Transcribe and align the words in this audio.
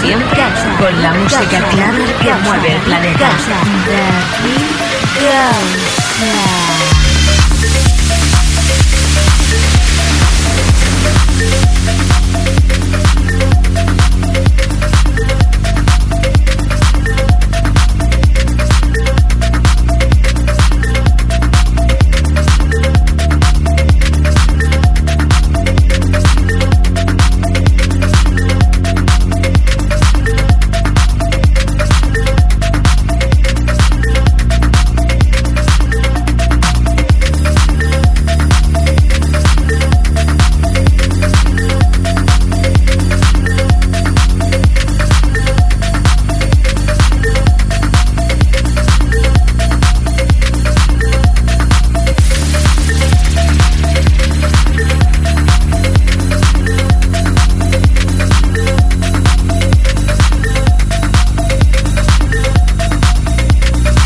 Siempre 0.00 0.42
con 0.78 1.02
la 1.02 1.14
música 1.14 1.62
clara 1.70 1.98
que 2.20 2.34
mueve 2.44 2.74
el 2.74 2.82
planeta. 2.82 3.30
David 3.86 4.66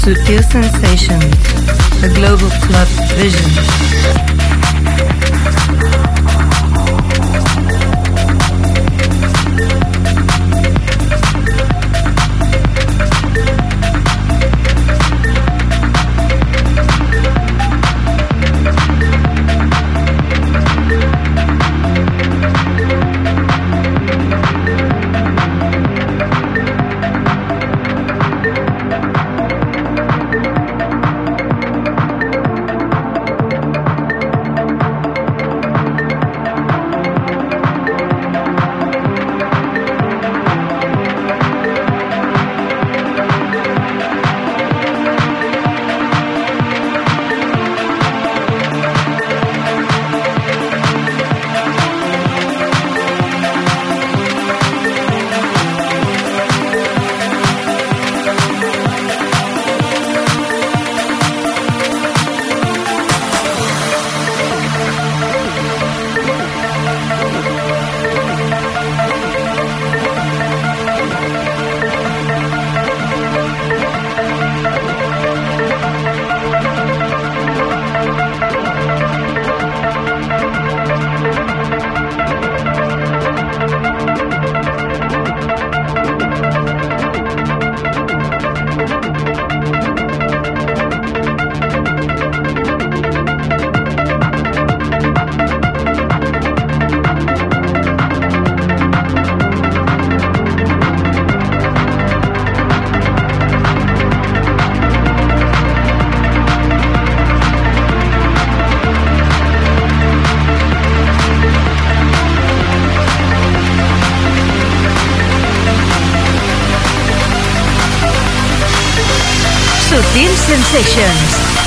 Sutil 0.04 0.42
Sensations, 0.42 1.34
the 2.02 2.12
global 2.14 2.50
club 2.60 2.86
vision. 3.16 3.83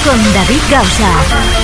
Con 0.03 0.33
David 0.33 0.61
Gausa. 0.69 1.56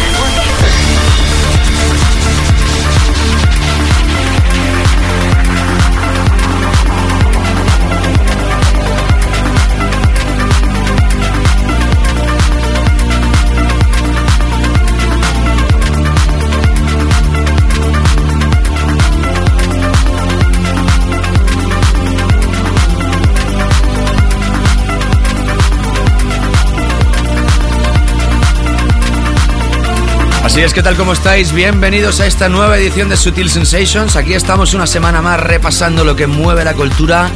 Así 30.53 30.61
es, 30.61 30.71
¿qué 30.71 30.83
tal? 30.83 30.95
¿Cómo 30.95 31.13
estáis? 31.13 31.51
Bienvenidos 31.51 32.19
a 32.19 32.27
esta 32.27 32.47
nueva 32.47 32.77
edición 32.77 33.09
de 33.09 33.17
Sutil 33.17 33.49
Sensations. 33.49 34.15
Aquí 34.15 34.35
estamos 34.35 34.75
una 34.75 34.85
semana 34.85 35.19
más 35.19 35.39
repasando 35.39 36.03
lo 36.03 36.15
que 36.15 36.27
mueve 36.27 36.63
la 36.63 36.75
cultura 36.75 37.31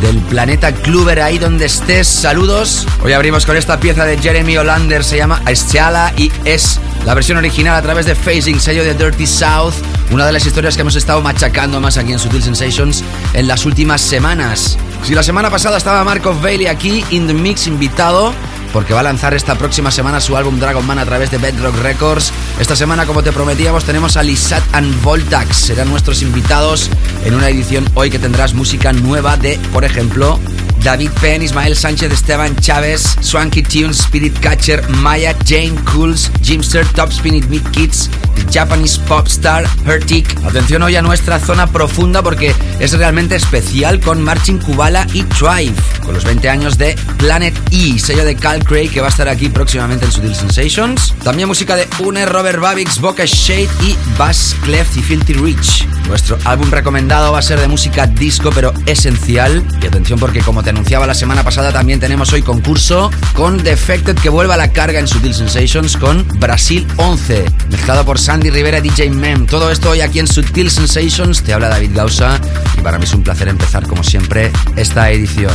del 0.00 0.16
planeta 0.20 0.72
Kluber, 0.72 1.20
ahí 1.20 1.36
donde 1.36 1.66
estés. 1.66 2.08
Saludos. 2.08 2.86
Hoy 3.04 3.12
abrimos 3.12 3.44
con 3.44 3.58
esta 3.58 3.78
pieza 3.78 4.06
de 4.06 4.16
Jeremy 4.16 4.56
Olander, 4.56 5.04
se 5.04 5.18
llama 5.18 5.42
Estiala 5.46 6.14
y 6.16 6.32
es 6.46 6.80
la 7.04 7.12
versión 7.12 7.36
original 7.36 7.76
a 7.76 7.82
través 7.82 8.06
de 8.06 8.14
Phasing, 8.14 8.58
sello 8.58 8.84
de 8.84 8.94
Dirty 8.94 9.26
South. 9.26 9.74
Una 10.10 10.24
de 10.24 10.32
las 10.32 10.46
historias 10.46 10.74
que 10.74 10.80
hemos 10.80 10.96
estado 10.96 11.20
machacando 11.20 11.78
más 11.78 11.98
aquí 11.98 12.14
en 12.14 12.18
Sutil 12.18 12.42
Sensations 12.42 13.04
en 13.34 13.48
las 13.48 13.66
últimas 13.66 14.00
semanas. 14.00 14.78
Si 15.04 15.14
la 15.14 15.22
semana 15.22 15.50
pasada 15.50 15.76
estaba 15.76 16.04
Marco 16.04 16.34
Bailey 16.40 16.68
aquí, 16.68 17.04
in 17.10 17.26
the 17.26 17.34
mix, 17.34 17.66
invitado, 17.66 18.32
porque 18.72 18.94
va 18.94 19.00
a 19.00 19.04
lanzar 19.04 19.34
esta 19.34 19.56
próxima 19.56 19.90
semana 19.90 20.20
su 20.20 20.36
álbum 20.36 20.58
Dragon 20.58 20.86
Man 20.86 20.98
a 20.98 21.04
través 21.04 21.30
de 21.30 21.38
Bedrock 21.38 21.76
Records. 21.82 22.32
Esta 22.58 22.76
semana, 22.76 23.06
como 23.06 23.22
te 23.22 23.32
prometíamos, 23.32 23.84
tenemos 23.84 24.16
a 24.16 24.22
Lisat 24.22 24.62
and 24.72 25.02
Voltax. 25.02 25.56
Serán 25.56 25.90
nuestros 25.90 26.22
invitados 26.22 26.90
en 27.24 27.34
una 27.34 27.48
edición 27.48 27.88
hoy 27.94 28.10
que 28.10 28.18
tendrás 28.18 28.54
música 28.54 28.92
nueva 28.92 29.36
de, 29.36 29.58
por 29.72 29.84
ejemplo, 29.84 30.38
David 30.82 31.10
Penn, 31.20 31.42
Ismael 31.42 31.76
Sánchez, 31.76 32.12
Esteban 32.12 32.56
Chávez, 32.56 33.16
Swanky 33.20 33.62
Tunes, 33.62 34.00
Spirit 34.00 34.36
Catcher, 34.40 34.88
Maya, 34.88 35.36
Jane 35.46 35.76
Cools, 35.92 36.30
Jimster, 36.42 36.84
Top 36.88 37.10
Spin 37.10 37.36
It 37.36 37.46
Meat 37.46 37.70
Kids, 37.70 38.10
Japanese 38.50 38.98
pop 39.06 39.28
star 39.28 39.64
Hertic. 39.86 40.36
Atención 40.44 40.82
hoy 40.82 40.96
a 40.96 41.02
nuestra 41.02 41.38
zona 41.38 41.68
profunda 41.68 42.22
porque 42.22 42.54
es 42.80 42.92
realmente 42.98 43.36
especial 43.36 44.00
con 44.00 44.22
Marching 44.22 44.58
Kubala 44.58 45.06
y 45.12 45.22
Tribe, 45.24 45.74
con 46.04 46.14
los 46.14 46.24
20 46.24 46.48
años 46.48 46.78
de 46.78 46.96
Planet 47.18 47.54
E, 47.70 47.98
sello 47.98 48.24
de 48.24 48.34
Cal 48.36 48.64
Craig 48.64 48.90
que 48.90 49.00
va 49.00 49.06
a 49.06 49.10
estar 49.10 49.28
aquí 49.28 49.48
próximamente 49.48 50.04
en 50.04 50.12
Sutil 50.12 50.34
Sensations. 50.34 51.14
También 51.22 51.48
música 51.48 51.76
de 51.76 51.88
Une, 52.00 52.26
Robert 52.26 52.60
Babix, 52.60 53.00
Boca 53.00 53.24
Shade 53.24 53.68
y 53.82 53.96
Bass 54.18 54.56
Cleft 54.64 54.96
y 54.96 55.02
Filthy 55.02 55.34
Rich. 55.34 55.86
Nuestro 56.08 56.38
álbum 56.44 56.70
recomendado 56.70 57.32
va 57.32 57.38
a 57.38 57.42
ser 57.42 57.60
de 57.60 57.68
música 57.68 58.06
disco 58.06 58.50
pero 58.54 58.72
esencial. 58.86 59.64
Y 59.80 59.86
atención 59.86 60.18
porque 60.18 60.40
como 60.40 60.62
te 60.62 60.70
anunciaba 60.70 61.06
la 61.06 61.14
semana 61.14 61.42
pasada 61.42 61.72
también 61.72 62.00
tenemos 62.00 62.32
hoy 62.32 62.42
concurso 62.42 63.10
con 63.34 63.62
Defected 63.62 64.16
que 64.16 64.28
vuelva 64.28 64.54
a 64.54 64.58
la 64.58 64.72
carga 64.72 64.98
en 64.98 65.08
Sutil 65.08 65.34
Sensations 65.34 65.96
con 65.96 66.26
Brasil 66.38 66.86
11, 66.96 67.44
mezclado 67.70 68.04
por 68.04 68.18
Sandy 68.18 68.50
Rivera 68.50 68.78
y 68.78 68.82
DJ 68.82 69.10
Mem. 69.10 69.46
Todo 69.46 69.70
esto 69.70 69.90
hoy 69.90 70.00
aquí 70.00 70.18
en 70.18 70.26
Sutil 70.26 70.70
Sensations. 70.70 71.42
Te 71.42 71.52
habla 71.52 71.68
David 71.68 71.92
Gausa 71.94 72.40
y 72.76 72.80
para 72.80 72.98
mí 72.98 73.04
es 73.04 73.14
un 73.14 73.22
placer 73.22 73.48
empezar 73.48 73.86
como 73.86 74.02
siempre 74.02 74.50
esta 74.76 75.10
edición. 75.10 75.52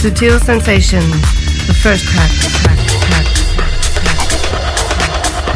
Sutil 0.00 0.38
Sensations, 0.38 1.10
the 1.66 1.74
first 1.74 2.06
track. 2.06 2.30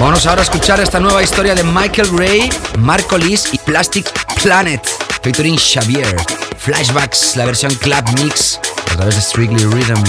Vamos 0.00 0.26
ahora 0.26 0.40
a 0.40 0.42
escuchar 0.42 0.80
esta 0.80 0.98
nueva 0.98 1.22
historia 1.22 1.54
de 1.54 1.62
Michael 1.62 2.08
Ray, 2.18 2.50
Marco 2.80 3.16
Liz 3.16 3.44
y 3.52 3.58
Plastic 3.58 4.10
Planet, 4.42 4.84
featuring 5.22 5.56
Xavier. 5.56 6.16
Flashbacks, 6.58 7.36
la 7.36 7.44
versión 7.44 7.72
Club 7.76 8.04
Mix, 8.20 8.58
a 8.90 8.96
través 8.96 9.14
de 9.14 9.20
Strictly 9.22 9.64
Rhythm. 9.64 10.02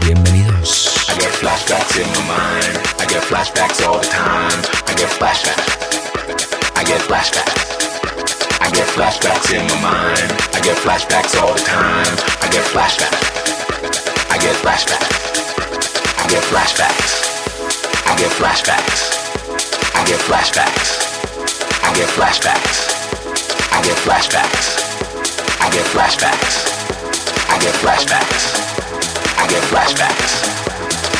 Bienvenidos. 0.00 1.06
I 1.10 1.18
get 1.18 1.30
flashbacks 1.32 1.96
in 1.96 2.08
my 2.12 2.22
mind. 2.26 2.78
I 2.98 3.06
get 3.06 3.22
flashbacks 3.22 3.86
all 3.86 4.00
the 4.00 4.08
time. 4.08 4.62
I 4.86 4.94
get 4.94 5.10
flashbacks. 5.10 5.76
I 6.74 6.84
get 6.84 7.02
flashbacks. 7.02 7.68
I 8.62 8.70
get 8.70 8.86
flashbacks 8.86 9.52
in 9.52 9.66
my 9.66 9.92
mind. 9.92 10.32
I 10.54 10.60
get 10.62 10.76
flashbacks 10.78 11.38
all 11.38 11.52
the 11.52 11.60
time. 11.60 12.16
I 12.40 12.48
get 12.50 12.64
flashbacks. 12.64 13.57
I 14.38 14.40
get 14.40 14.54
flashbacks. 14.62 15.18
I 16.16 16.28
get 16.30 16.44
flashbacks. 16.44 17.10
I 18.06 18.14
get 18.16 18.30
flashbacks. 18.30 19.02
I 19.96 20.04
get 20.06 20.20
flashbacks. 20.20 21.02
I 21.82 21.92
get 21.92 22.08
flashbacks. 22.14 22.78
I 23.72 23.82
get 23.82 23.96
flashbacks. 23.98 24.78
I 25.58 25.70
get 25.74 25.86
flashbacks. 25.90 26.54
I 27.50 27.58
get 27.58 27.74
flashbacks. 27.82 28.44
I 29.34 29.46
get 29.48 29.62
flashbacks. 29.66 30.30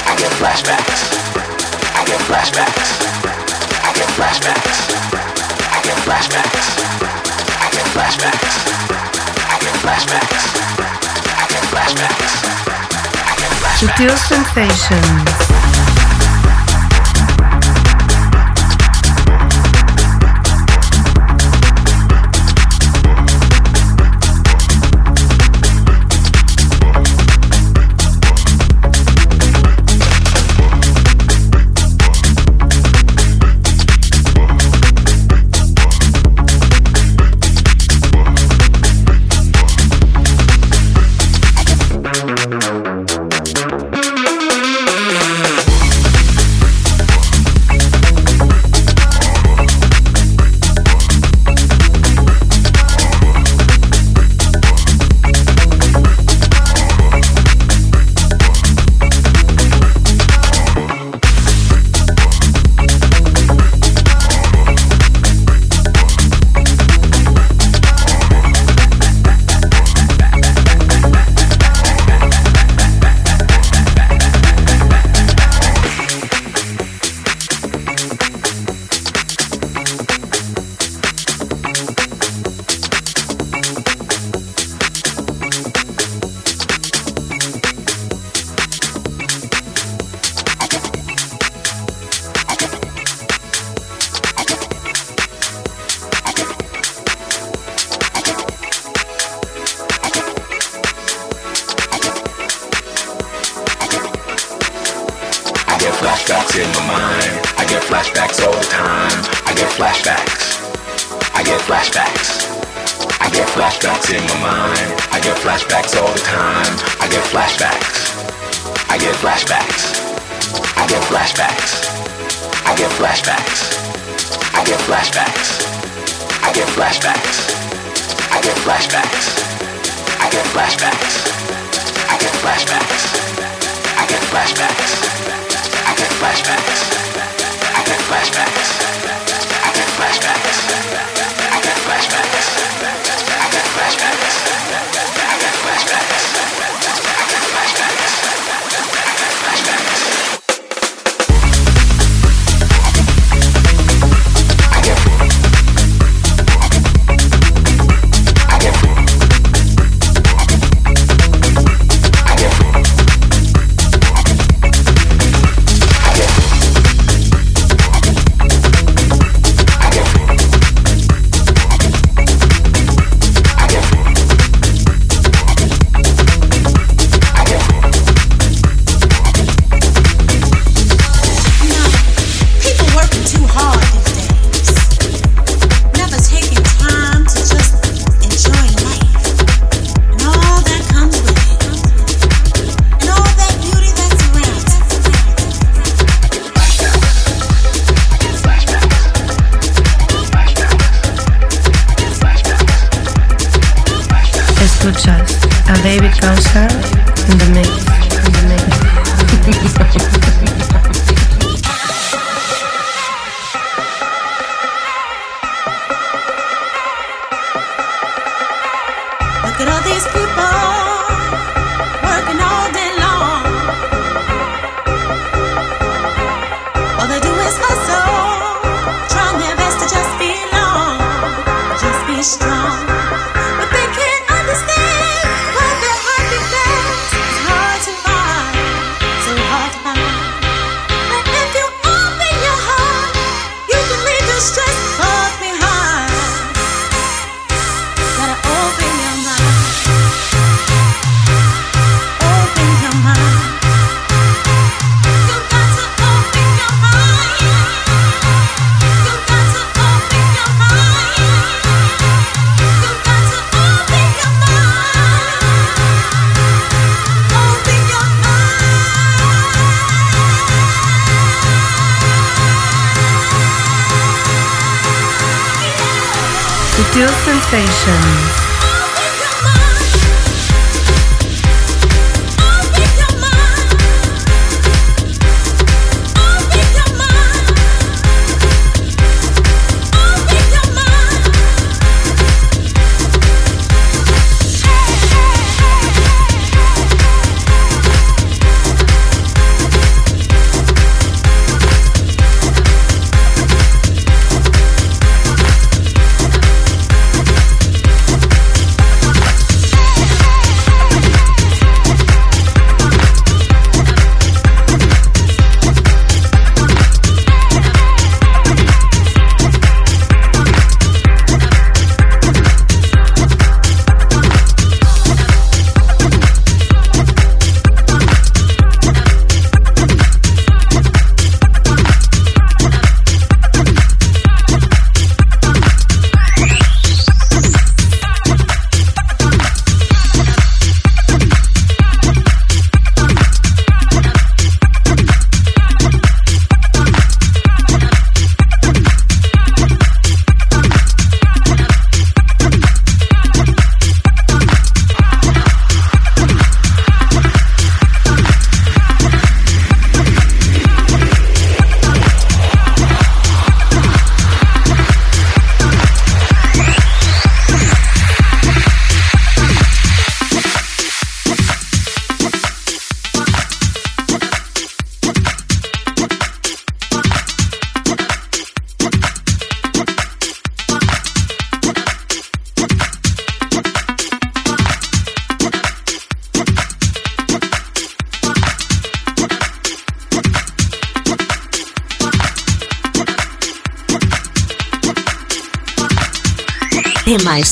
I 0.06 0.14
get 0.14 0.30
flashbacks. 0.38 1.02
I 1.98 2.04
get 2.06 2.20
flashbacks. 2.22 2.88
I 3.82 3.94
get 3.94 4.08
flashbacks. 4.14 4.78
I 5.74 5.82
get 5.82 5.98
flashbacks. 6.06 6.68
Flashbacks. 7.98 8.38
I 9.48 9.58
get 9.58 9.74
flashbacks. 9.82 10.44
I 11.26 11.46
get 11.48 11.62
flashbacks 11.72 12.67
to 13.78 13.86
do 13.96 14.08
Sensations. 14.16 15.57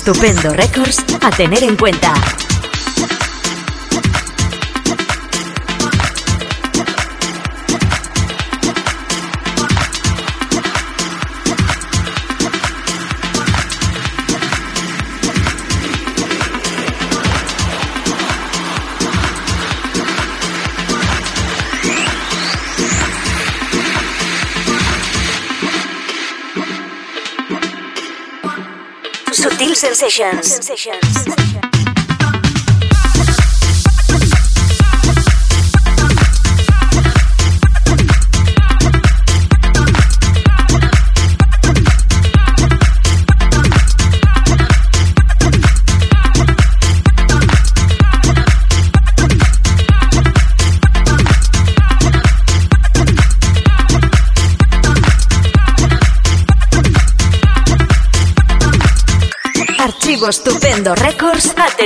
Estupendo 0.06 0.52
Records 0.52 1.04
a 1.20 1.30
tener 1.32 1.64
en 1.64 1.76
cuenta. 1.76 2.35
Sensations. 29.94 30.46
sensations. 30.46 31.45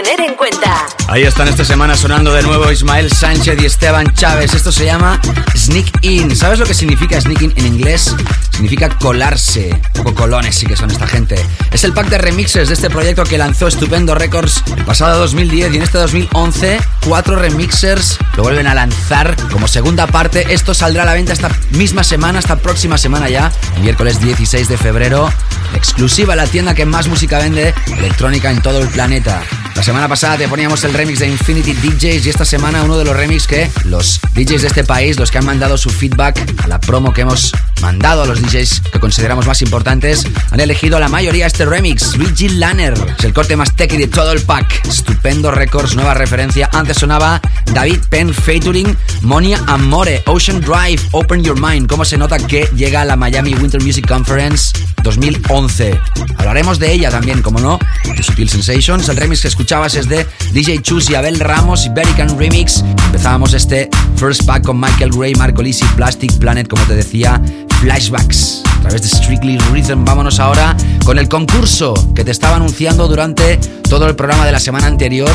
Tener 0.02 0.20
en 0.20 0.34
cuenta. 0.34 0.86
Ahí 1.08 1.24
están 1.24 1.48
esta 1.48 1.64
semana 1.64 1.94
sonando 1.94 2.32
de 2.32 2.42
nuevo 2.42 2.70
Ismael 2.70 3.12
Sánchez 3.12 3.60
y 3.60 3.66
Esteban 3.66 4.14
Chávez. 4.14 4.54
Esto 4.54 4.72
se 4.72 4.86
llama 4.86 5.20
Sneak 5.54 6.02
In. 6.02 6.34
¿Sabes 6.34 6.58
lo 6.58 6.64
que 6.64 6.72
significa 6.72 7.20
Sneak 7.20 7.42
In 7.42 7.52
en 7.56 7.66
inglés? 7.66 8.14
Significa 8.50 8.88
colarse. 8.88 9.70
Un 9.70 10.04
poco 10.04 10.14
colones 10.14 10.54
sí 10.54 10.64
que 10.64 10.76
son 10.76 10.90
esta 10.90 11.06
gente. 11.06 11.34
Es 11.70 11.84
el 11.84 11.92
pack 11.92 12.08
de 12.08 12.18
remixes 12.18 12.68
de 12.68 12.74
este 12.74 12.88
proyecto 12.88 13.24
que 13.24 13.36
lanzó 13.36 13.66
Estupendo 13.66 14.14
Records 14.14 14.62
el 14.74 14.84
pasado 14.84 15.18
2010 15.18 15.74
y 15.74 15.76
en 15.76 15.82
este 15.82 15.98
2011 15.98 16.78
cuatro 17.06 17.36
remixers 17.36 18.18
lo 18.36 18.44
vuelven 18.44 18.68
a 18.68 18.74
lanzar 18.74 19.36
como 19.52 19.68
segunda 19.68 20.06
parte. 20.06 20.54
Esto 20.54 20.72
saldrá 20.72 21.02
a 21.02 21.06
la 21.06 21.14
venta 21.14 21.34
esta 21.34 21.50
misma 21.72 22.04
semana, 22.04 22.38
esta 22.38 22.56
próxima 22.56 22.96
semana 22.96 23.28
ya, 23.28 23.52
miércoles 23.82 24.20
16 24.20 24.68
de 24.68 24.78
febrero. 24.78 25.30
Exclusiva 25.74 26.36
la 26.36 26.46
tienda 26.46 26.74
que 26.74 26.86
más 26.86 27.06
música 27.06 27.38
vende 27.38 27.74
electrónica 27.98 28.50
en 28.50 28.62
todo 28.62 28.80
el 28.80 28.88
planeta. 28.88 29.42
La 29.74 29.82
semana 29.82 30.08
pasada 30.08 30.36
te 30.36 30.48
poníamos 30.48 30.84
el 30.84 30.92
remix 30.92 31.20
de 31.20 31.28
Infinity 31.28 31.72
DJs 31.72 32.26
y 32.26 32.30
esta 32.30 32.44
semana 32.44 32.82
uno 32.82 32.98
de 32.98 33.04
los 33.04 33.16
remix 33.16 33.46
que 33.46 33.70
los 33.84 34.20
DJs 34.34 34.62
de 34.62 34.68
este 34.68 34.84
país, 34.84 35.18
los 35.18 35.30
que 35.30 35.38
han 35.38 35.46
mandado 35.46 35.78
su 35.78 35.90
feedback 35.90 36.38
a 36.62 36.68
la 36.68 36.80
promo 36.80 37.12
que 37.12 37.22
hemos 37.22 37.52
mandado 37.80 38.22
a 38.22 38.26
los 38.26 38.42
DJs 38.42 38.82
que 38.92 39.00
consideramos 39.00 39.46
más 39.46 39.62
importantes, 39.62 40.26
han 40.50 40.60
elegido 40.60 41.00
la 41.00 41.08
mayoría 41.08 41.46
este 41.46 41.64
remix. 41.64 42.16
Luigi 42.16 42.48
Lanner 42.48 42.94
es 43.18 43.24
el 43.24 43.32
corte 43.32 43.56
más 43.56 43.74
techy 43.74 43.96
de 43.96 44.08
todo 44.08 44.32
el 44.32 44.42
pack. 44.42 44.86
Estupendo 44.86 45.50
Records, 45.50 45.94
nueva 45.94 46.14
referencia. 46.14 46.68
Antes 46.72 46.98
sonaba 46.98 47.40
David 47.72 48.00
Penn 48.08 48.34
featuring 48.34 48.96
Monia 49.22 49.62
Amore, 49.66 50.22
Ocean 50.26 50.60
Drive, 50.60 51.00
Open 51.12 51.42
Your 51.42 51.58
Mind. 51.58 51.88
¿Cómo 51.88 52.04
se 52.04 52.18
nota 52.18 52.38
que 52.38 52.68
llega 52.74 53.02
a 53.02 53.04
la 53.04 53.16
Miami 53.16 53.54
Winter 53.54 53.82
Music 53.82 54.06
Conference 54.06 54.72
2011? 55.02 55.98
Hablaremos 56.38 56.78
de 56.78 56.92
ella 56.92 57.10
también, 57.10 57.42
como 57.42 57.60
no, 57.60 57.78
de 58.04 58.22
Sutil 58.22 58.48
Sensations. 58.48 59.08
El 59.08 59.16
remix 59.16 59.42
que 59.42 59.48
escuchabas 59.48 59.94
es 59.94 60.08
de 60.08 60.26
DJ 60.52 60.82
Chus 60.82 61.10
y 61.10 61.14
Abel 61.14 61.38
Ramos, 61.40 61.86
Iberican 61.86 62.38
Remix. 62.38 62.84
Empezábamos 63.06 63.54
este 63.54 63.88
first 64.16 64.44
pack 64.44 64.64
con 64.64 64.80
Michael 64.80 65.10
Gray, 65.10 65.34
Marco 65.34 65.62
Lisi, 65.62 65.84
Plastic 65.96 66.32
Planet, 66.38 66.68
como 66.68 66.82
te 66.84 66.94
decía, 66.94 67.40
flashbacks 67.80 68.62
a 68.78 68.80
través 68.82 69.02
de 69.02 69.08
Strictly 69.08 69.58
Rhythm. 69.72 70.04
Vámonos 70.04 70.40
ahora 70.40 70.76
con 71.04 71.18
el 71.18 71.28
concurso 71.28 71.94
que 72.14 72.24
te 72.24 72.30
estaba 72.30 72.56
anunciando 72.56 73.08
durante 73.08 73.58
todo 73.88 74.06
el 74.06 74.16
programa 74.16 74.46
de 74.46 74.52
la 74.52 74.60
semana 74.60 74.86
anterior 74.86 75.30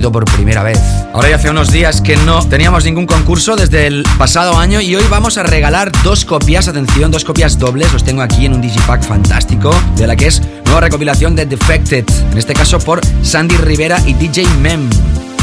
por 0.00 0.24
primera 0.26 0.62
vez. 0.62 0.78
Ahora 1.14 1.30
ya 1.30 1.36
hace 1.36 1.50
unos 1.50 1.72
días 1.72 2.00
que 2.00 2.16
no 2.18 2.46
teníamos 2.46 2.84
ningún 2.84 3.06
concurso 3.06 3.56
desde 3.56 3.86
el 3.86 4.04
pasado 4.18 4.58
año 4.58 4.80
y 4.80 4.94
hoy 4.94 5.04
vamos 5.10 5.38
a 5.38 5.42
regalar 5.42 5.90
dos 6.04 6.24
copias, 6.24 6.68
atención, 6.68 7.10
dos 7.10 7.24
copias 7.24 7.58
dobles, 7.58 7.92
los 7.92 8.04
tengo 8.04 8.20
aquí 8.20 8.44
en 8.44 8.52
un 8.52 8.60
digipack 8.60 9.02
fantástico, 9.02 9.74
de 9.96 10.06
la 10.06 10.14
que 10.14 10.26
es 10.26 10.42
nueva 10.66 10.82
recopilación 10.82 11.34
de 11.34 11.46
Defected, 11.46 12.04
en 12.30 12.38
este 12.38 12.52
caso 12.52 12.78
por 12.78 13.00
Sandy 13.22 13.56
Rivera 13.56 13.98
y 14.06 14.12
DJ 14.12 14.46
Mem. 14.60 14.88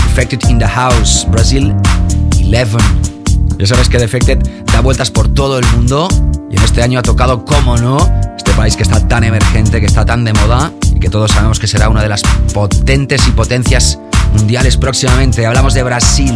Defected 0.08 0.48
in 0.50 0.60
the 0.60 0.68
House, 0.68 1.26
Brasil 1.30 1.74
11. 2.40 2.78
Ya 3.58 3.66
sabes 3.66 3.90
que 3.90 3.98
Defected 3.98 4.38
da 4.72 4.82
vueltas 4.82 5.10
por 5.10 5.34
todo 5.34 5.58
el 5.58 5.66
mundo 5.74 6.08
y 6.52 6.56
en 6.56 6.64
este 6.64 6.84
año 6.84 7.00
ha 7.00 7.04
tocado, 7.04 7.44
como 7.44 7.76
no, 7.78 7.98
este 8.38 8.54
país 8.54 8.76
que 8.76 8.84
está 8.84 9.06
tan 9.08 9.24
emergente, 9.24 9.80
que 9.80 9.88
está 9.88 10.06
tan 10.06 10.24
de 10.24 10.34
moda 10.34 10.72
que 11.04 11.10
todos 11.10 11.32
sabemos 11.32 11.60
que 11.60 11.68
será 11.68 11.90
una 11.90 12.02
de 12.02 12.08
las 12.08 12.22
potentes 12.54 13.28
y 13.28 13.32
potencias 13.32 14.00
mundiales 14.38 14.78
próximamente. 14.78 15.46
Hablamos 15.46 15.74
de 15.74 15.84
Brasil. 15.84 16.34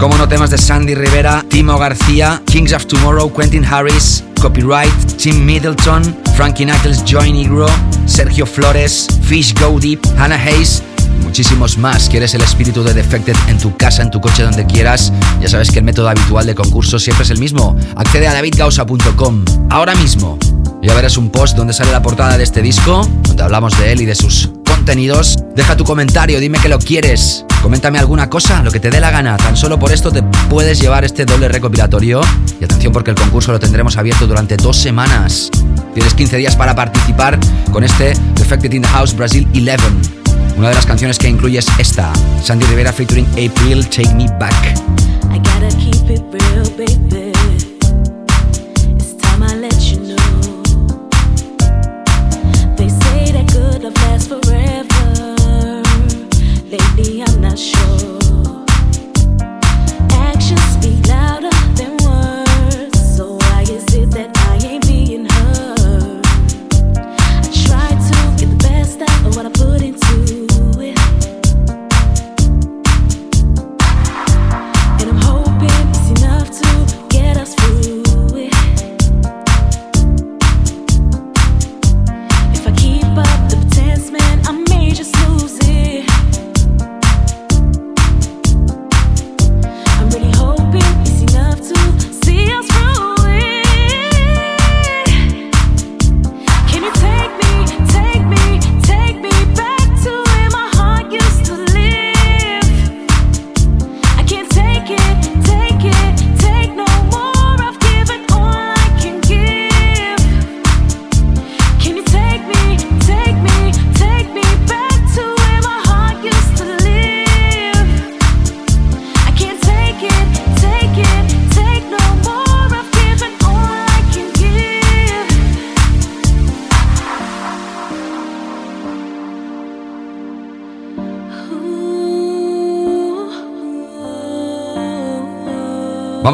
Como 0.00 0.18
no 0.18 0.26
temas 0.26 0.50
de 0.50 0.58
Sandy 0.58 0.96
Rivera, 0.96 1.44
Timo 1.48 1.78
García, 1.78 2.42
Kings 2.46 2.72
of 2.72 2.86
Tomorrow, 2.86 3.32
Quentin 3.32 3.64
Harris, 3.64 4.24
Copyright, 4.42 4.92
Tim 5.18 5.46
Middleton, 5.46 6.02
Frankie 6.36 6.64
Knuckles, 6.64 7.04
Joy 7.04 7.32
Negro, 7.32 7.68
Sergio 8.06 8.44
Flores, 8.44 9.06
Fish 9.22 9.54
Go 9.54 9.78
Deep, 9.78 10.04
Hannah 10.18 10.34
Hayes 10.36 10.82
muchísimos 11.22 11.78
más. 11.78 12.08
¿Quieres 12.08 12.34
el 12.34 12.42
espíritu 12.42 12.82
de 12.82 12.94
Defected 12.94 13.36
en 13.48 13.58
tu 13.58 13.76
casa, 13.76 14.02
en 14.02 14.10
tu 14.10 14.20
coche, 14.20 14.42
donde 14.42 14.66
quieras? 14.66 15.12
Ya 15.40 15.48
sabes 15.48 15.70
que 15.70 15.78
el 15.78 15.84
método 15.84 16.08
habitual 16.08 16.46
de 16.46 16.54
concurso 16.54 16.98
siempre 16.98 17.24
es 17.24 17.30
el 17.30 17.38
mismo. 17.38 17.76
Accede 17.96 18.28
a 18.28 18.34
davidgausa.com 18.34 19.44
ahora 19.70 19.94
mismo. 19.94 20.38
Ya 20.82 20.94
verás 20.94 21.16
un 21.16 21.30
post 21.30 21.56
donde 21.56 21.72
sale 21.72 21.90
la 21.90 22.02
portada 22.02 22.38
de 22.38 22.44
este 22.44 22.62
disco, 22.62 23.08
donde 23.22 23.42
hablamos 23.42 23.76
de 23.78 23.92
él 23.92 24.00
y 24.00 24.04
de 24.04 24.14
sus 24.14 24.50
contenidos. 24.64 25.38
Deja 25.56 25.76
tu 25.76 25.84
comentario, 25.84 26.38
dime 26.38 26.58
que 26.58 26.68
lo 26.68 26.78
quieres. 26.78 27.44
Coméntame 27.62 27.98
alguna 27.98 28.30
cosa, 28.30 28.62
lo 28.62 28.70
que 28.70 28.78
te 28.78 28.90
dé 28.90 29.00
la 29.00 29.10
gana. 29.10 29.36
Tan 29.36 29.56
solo 29.56 29.78
por 29.78 29.90
esto 29.90 30.12
te 30.12 30.22
puedes 30.22 30.80
llevar 30.80 31.04
este 31.04 31.24
doble 31.24 31.48
recopilatorio. 31.48 32.20
Y 32.60 32.64
atención 32.64 32.92
porque 32.92 33.10
el 33.10 33.16
concurso 33.16 33.52
lo 33.52 33.58
tendremos 33.58 33.96
abierto 33.96 34.26
durante 34.26 34.56
dos 34.56 34.76
semanas. 34.76 35.50
Tienes 35.94 36.14
15 36.14 36.36
días 36.36 36.54
para 36.54 36.74
participar 36.74 37.38
con 37.72 37.82
este 37.82 38.14
Defected 38.34 38.72
in 38.72 38.82
the 38.82 38.88
House 38.88 39.14
Brazil 39.14 39.48
11. 39.52 40.17
Una 40.58 40.70
de 40.70 40.74
las 40.74 40.86
canciones 40.86 41.20
que 41.20 41.28
incluye 41.28 41.60
es 41.60 41.68
esta, 41.78 42.12
Sandy 42.42 42.66
Rivera 42.66 42.92
featuring 42.92 43.26
April, 43.26 43.88
Take 43.88 44.12
Me 44.16 44.26
Back. 44.40 44.74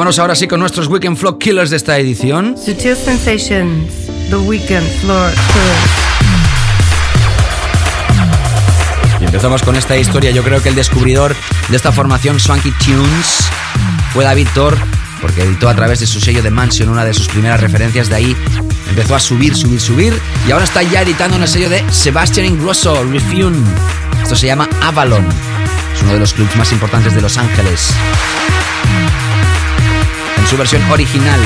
Vámonos 0.04 0.18
ahora 0.18 0.34
sí 0.34 0.46
con 0.46 0.60
nuestros 0.60 0.86
Weekend 0.88 1.16
Floor 1.16 1.38
Killers 1.38 1.70
de 1.70 1.78
esta 1.78 1.98
edición. 1.98 2.56
Sutil 2.58 2.94
Sensations, 2.94 3.90
The 4.28 4.36
Weekend 4.36 4.86
Floor 5.00 5.32
Y 9.18 9.24
empezamos 9.24 9.62
con 9.62 9.76
esta 9.76 9.96
historia. 9.96 10.30
Yo 10.30 10.42
creo 10.42 10.62
que 10.62 10.68
el 10.68 10.74
descubridor 10.74 11.34
de 11.70 11.76
esta 11.78 11.90
formación 11.90 12.38
Swanky 12.38 12.70
Tunes 12.84 13.48
fue 14.12 14.24
David 14.24 14.48
Thor, 14.52 14.76
porque 15.22 15.40
editó 15.40 15.70
a 15.70 15.74
través 15.74 16.00
de 16.00 16.06
su 16.06 16.20
sello 16.20 16.42
de 16.42 16.50
Mansion 16.50 16.90
una 16.90 17.06
de 17.06 17.14
sus 17.14 17.26
primeras 17.28 17.58
referencias. 17.62 18.10
De 18.10 18.16
ahí 18.16 18.36
empezó 18.90 19.14
a 19.14 19.20
subir, 19.20 19.56
subir, 19.56 19.80
subir. 19.80 20.20
Y 20.46 20.50
ahora 20.50 20.66
está 20.66 20.82
ya 20.82 21.00
editando 21.00 21.36
en 21.36 21.44
el 21.44 21.48
sello 21.48 21.70
de 21.70 21.82
Sebastian 21.90 22.44
Ingrosso, 22.44 23.02
Refune. 23.04 23.56
Esto 24.22 24.36
se 24.36 24.48
llama 24.48 24.68
Avalon. 24.82 25.26
Es 25.94 26.02
uno 26.02 26.12
de 26.12 26.18
los 26.18 26.34
clubs 26.34 26.54
más 26.56 26.70
importantes 26.72 27.14
de 27.14 27.22
Los 27.22 27.38
Ángeles 27.38 27.94
su 30.54 30.58
versión 30.58 30.82
original. 30.92 31.40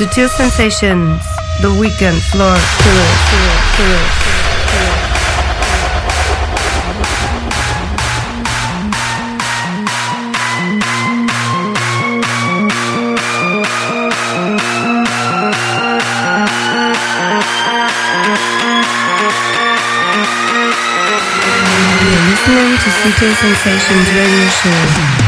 Sutil 0.00 0.30
Sensations, 0.30 1.20
The 1.60 1.68
Weekend 1.78 2.22
Floor 2.32 2.56
Killer, 2.56 3.10
Killer, 3.28 3.60
Killer, 3.76 4.00
Killer. 4.72 4.96
listening 22.30 22.72
to 22.80 22.88
Sutil 22.88 23.34
Sensations 23.36 24.08
Radio 24.16 24.48
Show. 24.48 25.19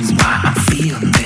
reason 0.00 0.16
why 0.16 0.40
I'm 0.44 0.54
feeling 0.66 1.17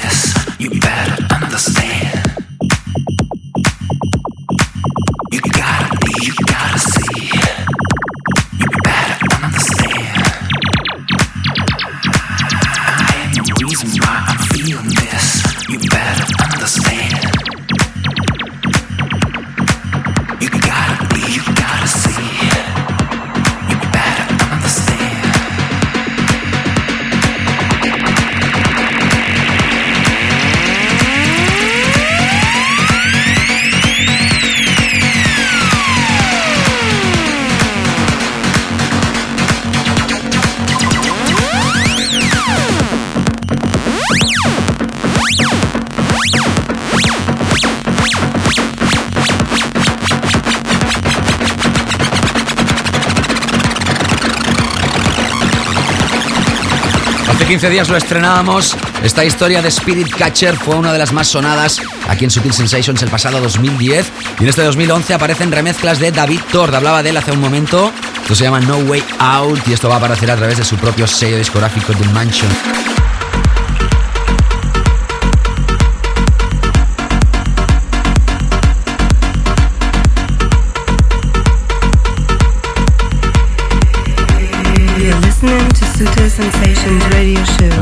15 57.63 57.75
días 57.75 57.89
lo 57.91 57.97
estrenábamos. 57.97 58.77
Esta 59.05 59.25
historia 59.25 59.63
de 59.63 59.69
Spirit 59.69 60.13
Catcher 60.17 60.57
fue 60.57 60.75
una 60.75 60.93
de 60.93 60.99
las 60.99 61.13
más 61.13 61.29
sonadas 61.29 61.81
aquí 62.09 62.25
en 62.25 62.31
Sutil 62.33 62.53
Sensations 62.53 63.01
el 63.03 63.09
pasado 63.09 63.41
2010. 63.41 64.13
Y 64.41 64.43
en 64.43 64.49
este 64.49 64.65
2011 64.65 65.15
aparecen 65.15 65.53
remezclas 65.53 66.01
de 66.01 66.11
David 66.11 66.41
Tord. 66.51 66.75
Hablaba 66.75 67.05
de 67.05 67.11
él 67.11 67.17
hace 67.17 67.31
un 67.31 67.41
momento. 67.41 67.93
Esto 68.21 68.35
se 68.35 68.43
llama 68.43 68.59
No 68.59 68.79
Way 68.79 69.05
Out 69.21 69.69
y 69.69 69.75
esto 69.75 69.89
va 69.89 69.95
a 69.95 69.99
aparecer 69.99 70.29
a 70.33 70.37
través 70.37 70.59
de 70.59 70.65
su 70.65 70.77
propio 70.77 71.07
sello 71.07 71.39
discográfico 71.39 71.93
The 71.93 72.09
Mansion. 72.09 72.92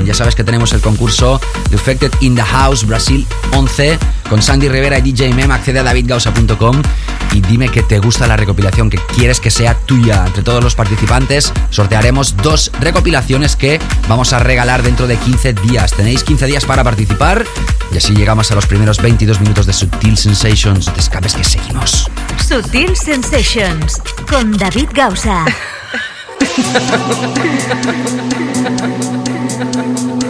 Ya 0.05 0.15
sabes 0.15 0.35
que 0.35 0.45
tenemos 0.45 0.73
el 0.73 0.81
concurso 0.81 1.41
Defected 1.71 2.13
in 2.21 2.35
the 2.35 2.43
House 2.43 2.87
Brasil 2.87 3.27
11 3.53 3.99
con 4.29 4.43
Sandy 4.43 4.69
Rivera 4.69 4.99
y 4.99 5.03
DJ 5.03 5.35
Mem. 5.35 5.51
Accede 5.51 5.81
a 5.81 5.83
davidgausa.com 5.83 6.83
y 7.33 7.41
dime 7.41 7.69
que 7.69 7.83
te 7.83 7.99
gusta 7.99 8.27
la 8.27 8.37
recopilación, 8.37 8.91
que 8.91 8.99
quieres 8.99 9.41
que 9.41 9.51
sea 9.51 9.75
tuya. 9.75 10.25
Entre 10.27 10.43
todos 10.43 10.63
los 10.63 10.75
participantes 10.75 11.53
sortearemos 11.71 12.37
dos 12.37 12.71
recopilaciones 12.81 13.57
que 13.57 13.79
vamos 14.09 14.33
a 14.33 14.39
regalar 14.39 14.83
dentro 14.83 15.07
de 15.07 15.17
15 15.17 15.53
días. 15.55 15.93
Tenéis 15.93 16.25
15 16.25 16.47
días 16.47 16.65
para 16.65 16.85
participar 16.85 17.45
y 17.93 17.99
así 17.99 18.15
llegamos 18.15 18.51
a 18.51 18.55
los 18.55 18.67
primeros 18.67 19.01
22 19.01 19.41
minutos 19.41 19.67
de 19.67 19.73
Sutil 19.73 20.17
Sensations. 20.17 20.93
Te 20.93 21.01
escapes 21.01 21.35
que 21.35 21.45
seguimos. 21.45 22.11
Sutil 22.47 22.97
Sensations 22.97 24.01
con 24.29 24.57
David 24.57 24.89
Gausa. 24.93 25.45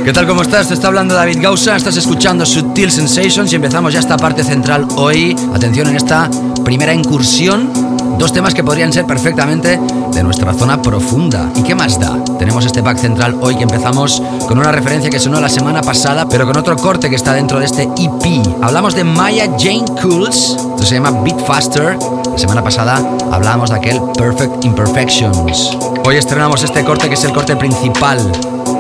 ¿Qué 0.05 0.13
tal? 0.13 0.27
¿Cómo 0.27 0.43
estás? 0.43 0.69
Te 0.69 0.75
está 0.75 0.89
hablando 0.89 1.15
David 1.15 1.39
Gausa, 1.41 1.77
estás 1.77 1.97
escuchando 1.97 2.45
Sutil 2.45 2.91
Sensations 2.91 3.53
y 3.53 3.57
empezamos 3.57 3.93
ya 3.93 4.01
esta 4.01 4.17
parte 4.17 4.43
central 4.43 4.89
hoy. 4.97 5.37
Atención 5.55 5.89
en 5.89 5.97
esta 5.97 6.29
primera 6.65 6.93
incursión, 6.93 7.71
dos 8.19 8.33
temas 8.33 8.55
que 8.55 8.65
podrían 8.65 8.93
ser 8.93 9.07
perfectamente 9.07 9.79
de 10.13 10.23
nuestra 10.23 10.53
zona 10.55 10.83
profunda. 10.83 11.51
¿Y 11.55 11.63
qué 11.63 11.75
más 11.75 12.01
da? 12.01 12.19
Tenemos 12.39 12.65
este 12.67 12.83
pack 12.83 12.99
central 12.99 13.37
hoy 13.41 13.57
que 13.57 13.63
empezamos 13.63 14.23
con 14.49 14.59
una 14.59 14.73
referencia 14.73 15.11
que 15.11 15.21
sonó 15.21 15.41
la 15.41 15.49
semana 15.49 15.81
pasada, 15.83 16.29
pero 16.29 16.47
con 16.47 16.57
otro 16.57 16.77
corte 16.77 17.09
que 17.09 17.17
está 17.17 17.33
dentro 17.35 17.61
de 17.61 17.67
este 17.67 17.83
EP. 17.83 18.43
Hablamos 18.63 18.95
de 18.95 19.05
Maya 19.05 19.47
Jane 19.59 19.85
Cools, 20.03 20.57
esto 20.57 20.83
se 20.83 20.95
llama 20.95 21.11
Beat 21.23 21.47
Faster. 21.47 21.97
Semana 22.41 22.65
pasada 22.65 23.03
hablábamos 23.31 23.69
de 23.69 23.77
aquel 23.77 24.01
Perfect 24.17 24.65
Imperfections. 24.65 25.77
Hoy 26.07 26.17
estrenamos 26.17 26.63
este 26.63 26.83
corte 26.85 27.07
que 27.09 27.15
es 27.15 27.25
el 27.25 27.35
corte 27.35 27.55
principal 27.55 28.19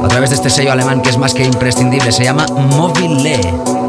a 0.02 0.08
través 0.08 0.30
de 0.30 0.36
este 0.36 0.48
sello 0.48 0.72
alemán 0.72 1.02
que 1.02 1.10
es 1.10 1.18
más 1.18 1.34
que 1.34 1.44
imprescindible. 1.44 2.10
Se 2.10 2.24
llama 2.24 2.46
Mobile. 2.56 3.38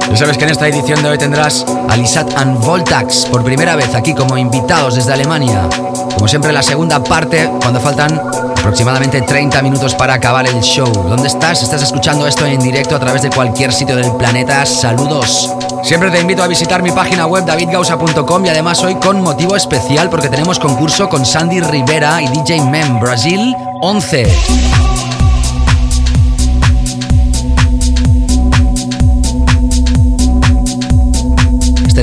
Ya 0.09 0.17
sabes 0.17 0.37
que 0.37 0.43
en 0.43 0.49
esta 0.49 0.67
edición 0.67 1.01
de 1.01 1.11
hoy 1.11 1.17
tendrás 1.17 1.65
a 1.87 1.95
Lisat 1.95 2.37
and 2.37 2.59
Voltax 2.59 3.27
por 3.27 3.45
primera 3.45 3.77
vez 3.77 3.95
aquí 3.95 4.13
como 4.13 4.37
invitados 4.37 4.95
desde 4.95 5.13
Alemania. 5.13 5.69
Como 6.15 6.27
siempre, 6.27 6.51
la 6.51 6.63
segunda 6.63 7.01
parte, 7.01 7.49
cuando 7.61 7.79
faltan 7.79 8.21
aproximadamente 8.61 9.21
30 9.21 9.61
minutos 9.63 9.95
para 9.95 10.13
acabar 10.13 10.47
el 10.47 10.61
show. 10.61 10.87
¿Dónde 10.87 11.27
estás? 11.27 11.63
¿Estás 11.63 11.81
escuchando 11.81 12.27
esto 12.27 12.45
en 12.45 12.59
directo 12.59 12.95
a 12.95 12.99
través 12.99 13.23
de 13.23 13.29
cualquier 13.29 13.73
sitio 13.73 13.95
del 13.95 14.11
planeta? 14.15 14.65
Saludos. 14.65 15.51
Siempre 15.83 16.11
te 16.11 16.21
invito 16.21 16.43
a 16.43 16.47
visitar 16.47 16.83
mi 16.83 16.91
página 16.91 17.25
web 17.25 17.43
davidgausa.com 17.43 18.45
y 18.45 18.49
además 18.49 18.83
hoy 18.83 18.95
con 18.95 19.21
motivo 19.21 19.55
especial 19.55 20.09
porque 20.09 20.29
tenemos 20.29 20.59
concurso 20.59 21.09
con 21.09 21.25
Sandy 21.25 21.59
Rivera 21.59 22.21
y 22.21 22.27
DJ 22.27 22.61
Mem 22.61 22.99
Brasil 22.99 23.55
11. 23.81 24.80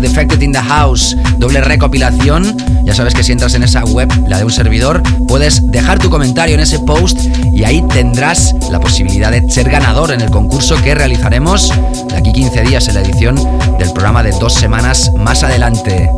Defected 0.01 0.43
in 0.43 0.53
the 0.53 0.61
House, 0.61 1.17
doble 1.39 1.61
recopilación. 1.61 2.57
Ya 2.85 2.95
sabes 2.95 3.15
que 3.15 3.23
si 3.23 3.33
entras 3.33 3.55
en 3.55 3.63
esa 3.63 3.85
web, 3.85 4.09
la 4.27 4.39
de 4.39 4.45
un 4.45 4.51
servidor, 4.51 5.03
puedes 5.27 5.71
dejar 5.71 5.99
tu 5.99 6.11
comentario 6.11 6.55
en 6.55 6.61
ese 6.61 6.79
post 6.79 7.19
y 7.53 7.65
ahí 7.65 7.83
tendrás 7.89 8.55
la 8.71 8.81
posibilidad 8.81 9.31
de 9.31 9.49
ser 9.51 9.69
ganador 9.71 10.13
en 10.13 10.21
el 10.21 10.31
concurso 10.31 10.77
que 10.83 10.95
realizaremos 10.95 11.73
de 12.09 12.17
aquí 12.17 12.33
15 12.33 12.63
días 12.63 12.89
en 12.89 12.95
la 12.95 13.01
edición 13.01 13.37
del 13.79 13.93
programa 13.93 14.23
de 14.23 14.31
dos 14.33 14.55
semanas 14.55 15.13
más 15.17 15.43
adelante. 15.43 16.11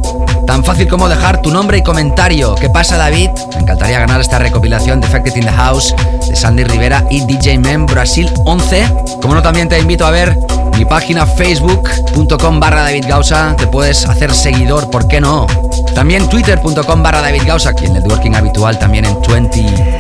Tan 0.50 0.64
fácil 0.64 0.88
como 0.88 1.08
dejar 1.08 1.42
tu 1.42 1.52
nombre 1.52 1.78
y 1.78 1.82
comentario. 1.84 2.56
¿Qué 2.56 2.68
pasa, 2.68 2.96
David? 2.96 3.30
Me 3.54 3.60
encantaría 3.60 4.00
ganar 4.00 4.20
esta 4.20 4.40
recopilación 4.40 5.00
Defected 5.00 5.36
in 5.36 5.44
the 5.44 5.52
House 5.52 5.94
de 6.28 6.34
Sandy 6.34 6.64
Rivera 6.64 7.04
y 7.08 7.20
DJ 7.20 7.58
Men 7.58 7.86
Brasil 7.86 8.28
11. 8.46 8.84
Como 9.22 9.36
no, 9.36 9.42
también 9.42 9.68
te 9.68 9.78
invito 9.78 10.04
a 10.04 10.10
ver 10.10 10.36
mi 10.76 10.84
página 10.84 11.24
facebook.com 11.24 12.58
barra 12.58 12.82
David 12.82 13.04
Gausa. 13.06 13.54
Te 13.56 13.68
puedes 13.68 14.04
hacer 14.06 14.34
seguidor, 14.34 14.90
¿por 14.90 15.06
qué 15.06 15.20
no? 15.20 15.46
También 15.94 16.28
twitter.com 16.28 17.00
barra 17.00 17.22
David 17.22 17.42
Gausa 17.46 17.72
y 17.80 17.84
el 17.84 17.92
networking 17.92 18.34
habitual 18.34 18.76
también 18.76 19.04
en 19.04 19.22
20. 19.22 19.98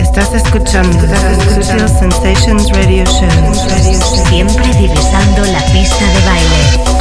Estás 0.00 0.32
escuchando 0.32 1.06
Sensations 2.00 2.70
Radio 2.70 3.04
Show. 3.04 4.24
Siempre 4.26 4.66
divisando 4.78 5.44
la 5.44 5.60
pista 5.66 6.06
de 6.06 6.24
baile. 6.24 6.95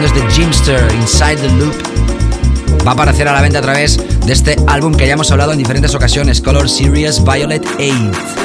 Escuchando 0.00 0.28
es 0.28 0.34
Jimster, 0.34 0.94
Inside 0.94 1.36
the 1.36 1.48
Loop. 1.56 1.74
Va 2.86 2.92
a 2.92 2.94
aparecer 2.94 3.28
a 3.28 3.32
la 3.32 3.42
venta 3.42 3.58
a 3.58 3.62
través 3.62 3.98
de 4.24 4.32
este 4.32 4.56
álbum 4.66 4.94
que 4.94 5.06
ya 5.06 5.14
hemos 5.14 5.30
hablado 5.30 5.52
en 5.52 5.58
diferentes 5.58 5.94
ocasiones, 5.94 6.40
Color 6.40 6.68
Series 6.68 7.22
Violet 7.22 7.62
8. 7.76 8.41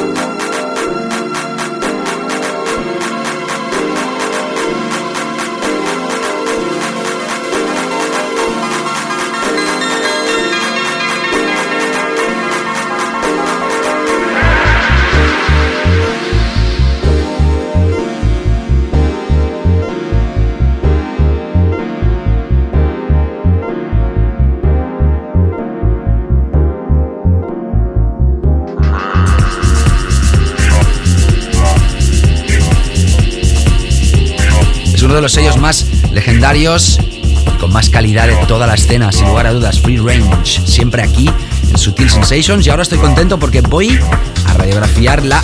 Los 35.28 35.34
sellos 35.34 35.58
más 35.58 35.86
legendarios 36.14 37.00
y 37.02 37.36
con 37.60 37.74
más 37.74 37.90
calidad 37.90 38.28
de 38.28 38.38
toda 38.46 38.66
la 38.66 38.76
escena, 38.76 39.12
sin 39.12 39.28
lugar 39.28 39.46
a 39.46 39.52
dudas, 39.52 39.82
Free 39.82 39.98
Range, 39.98 40.66
siempre 40.66 41.04
aquí 41.04 41.30
en 41.70 41.78
Sutil 41.78 42.10
Sensations. 42.10 42.66
Y 42.66 42.70
ahora 42.70 42.84
estoy 42.84 42.98
contento 42.98 43.38
porque 43.38 43.60
voy 43.60 44.00
a 44.46 44.54
radiografiar 44.54 45.26
la 45.26 45.44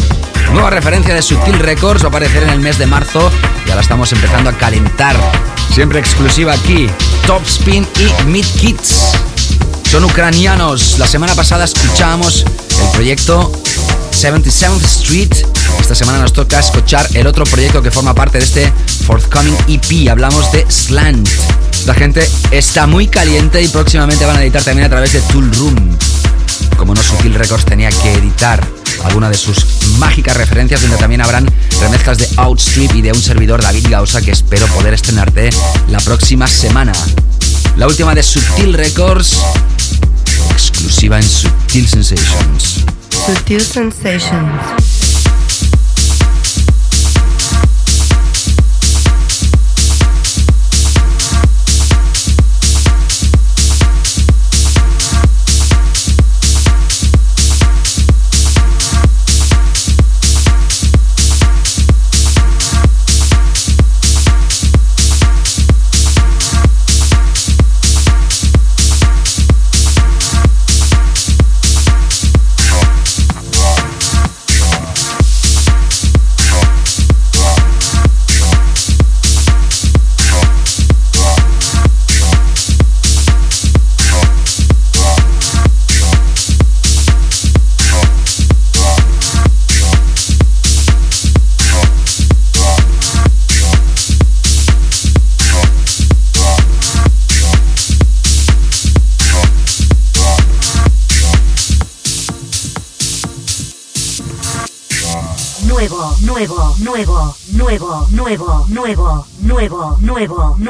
nueva 0.53 0.69
referencia 0.69 1.13
de 1.13 1.21
Sutil 1.21 1.59
Records, 1.59 2.01
va 2.01 2.05
a 2.05 2.09
aparecer 2.11 2.43
en 2.43 2.51
el 2.51 2.61
mes 2.61 2.77
de 2.77 2.85
marzo 2.85 3.29
y 3.65 3.71
ahora 3.71 3.81
estamos 3.81 4.09
empezando 4.13 4.51
a 4.51 4.53
calentar, 4.53 5.17
siempre 5.73 5.99
exclusiva 5.99 6.53
aquí, 6.53 6.87
Top 7.27 7.45
Spin 7.45 7.85
y 7.99 8.23
Mid 8.23 8.45
Kids. 8.57 9.11
Son 9.91 10.05
ucranianos, 10.05 10.97
la 10.97 11.07
semana 11.07 11.35
pasada 11.35 11.65
escuchábamos 11.65 12.45
el 12.45 12.89
proyecto 12.93 13.51
77th 14.23 14.85
Street. 14.85 15.33
Esta 15.81 15.93
semana 15.93 16.19
nos 16.19 16.31
toca 16.31 16.57
escuchar 16.57 17.05
el 17.13 17.27
otro 17.27 17.43
proyecto 17.43 17.81
que 17.81 17.91
forma 17.91 18.15
parte 18.15 18.37
de 18.37 18.45
este 18.45 18.73
forthcoming 19.05 19.53
EP. 19.67 20.09
Hablamos 20.09 20.49
de 20.53 20.65
Slant. 20.71 21.27
Esta 21.73 21.93
gente 21.93 22.25
está 22.49 22.87
muy 22.87 23.07
caliente 23.07 23.61
y 23.61 23.67
próximamente 23.67 24.25
van 24.25 24.37
a 24.37 24.41
editar 24.41 24.63
también 24.63 24.85
a 24.85 24.89
través 24.89 25.11
de 25.11 25.19
Tool 25.23 25.51
Room. 25.55 25.97
Como 26.77 26.95
no 26.95 27.03
Sutil 27.03 27.33
Records 27.33 27.65
tenía 27.65 27.89
que 27.89 28.13
editar 28.13 28.65
alguna 29.03 29.29
de 29.29 29.35
sus 29.35 29.57
mágicas 29.97 30.37
referencias 30.37 30.81
donde 30.81 30.95
también 30.95 31.19
habrán 31.19 31.45
remezclas 31.81 32.17
de 32.17 32.29
Outstrip 32.37 32.95
y 32.95 33.01
de 33.01 33.11
un 33.11 33.21
servidor 33.21 33.61
David 33.61 33.87
Gausa 33.89 34.21
que 34.21 34.31
espero 34.31 34.67
poder 34.67 34.93
estrenarte 34.93 35.49
la 35.89 35.99
próxima 35.99 36.47
semana. 36.47 36.93
La 37.75 37.87
última 37.87 38.15
de 38.15 38.23
Sutil 38.23 38.73
Records, 38.73 39.35
exclusiva 40.53 41.17
en 41.17 41.27
Sutil 41.27 41.89
Sensations. 41.89 42.85
with 43.27 43.45
Sensations. 43.59 45.02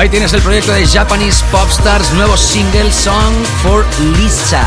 Ahí 0.00 0.08
tienes 0.08 0.32
el 0.32 0.40
proyecto 0.40 0.72
de 0.72 0.86
Japanese 0.86 1.44
Popstars, 1.52 2.10
nuevo 2.14 2.34
single 2.34 2.90
Song 2.90 3.34
for 3.62 3.84
Lisa. 4.16 4.66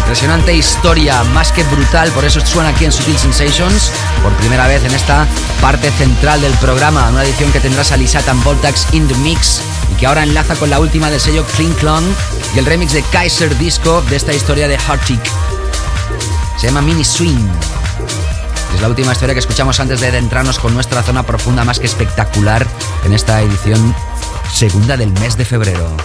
Impresionante 0.00 0.54
historia, 0.54 1.24
más 1.32 1.52
que 1.52 1.62
brutal, 1.62 2.10
por 2.10 2.22
eso 2.26 2.44
suena 2.44 2.68
aquí 2.68 2.84
en 2.84 2.92
Sutil 2.92 3.16
Sensations, 3.16 3.90
por 4.22 4.30
primera 4.34 4.66
vez 4.66 4.84
en 4.84 4.92
esta 4.92 5.26
parte 5.62 5.90
central 5.92 6.42
del 6.42 6.52
programa, 6.58 7.08
una 7.08 7.24
edición 7.24 7.50
que 7.50 7.60
tendrás 7.60 7.92
a 7.92 7.96
Lisa 7.96 8.20
Tan 8.20 8.44
Voltax 8.44 8.92
in 8.92 9.08
the 9.08 9.14
Mix 9.14 9.62
y 9.90 9.94
que 9.98 10.06
ahora 10.06 10.22
enlaza 10.22 10.54
con 10.54 10.68
la 10.68 10.78
última 10.78 11.08
del 11.08 11.18
sello 11.18 11.46
Clean 11.56 11.72
Clon 11.72 12.04
y 12.54 12.58
el 12.58 12.66
remix 12.66 12.92
de 12.92 13.02
Kaiser 13.04 13.56
Disco 13.56 14.02
de 14.10 14.16
esta 14.16 14.34
historia 14.34 14.68
de 14.68 14.76
Heartic. 14.76 15.22
Se 16.58 16.66
llama 16.66 16.82
Mini 16.82 17.04
Swing. 17.06 17.48
Es 18.74 18.82
la 18.82 18.88
última 18.88 19.12
historia 19.12 19.34
que 19.34 19.40
escuchamos 19.40 19.80
antes 19.80 20.00
de 20.00 20.08
adentrarnos 20.08 20.58
con 20.58 20.74
nuestra 20.74 21.02
zona 21.02 21.22
profunda 21.22 21.64
más 21.64 21.78
que 21.78 21.86
espectacular 21.86 22.66
en 23.06 23.14
esta 23.14 23.40
edición 23.40 23.94
segunda 24.54 24.96
del 24.96 25.12
mes 25.14 25.36
de 25.36 25.44
febrero. 25.44 25.96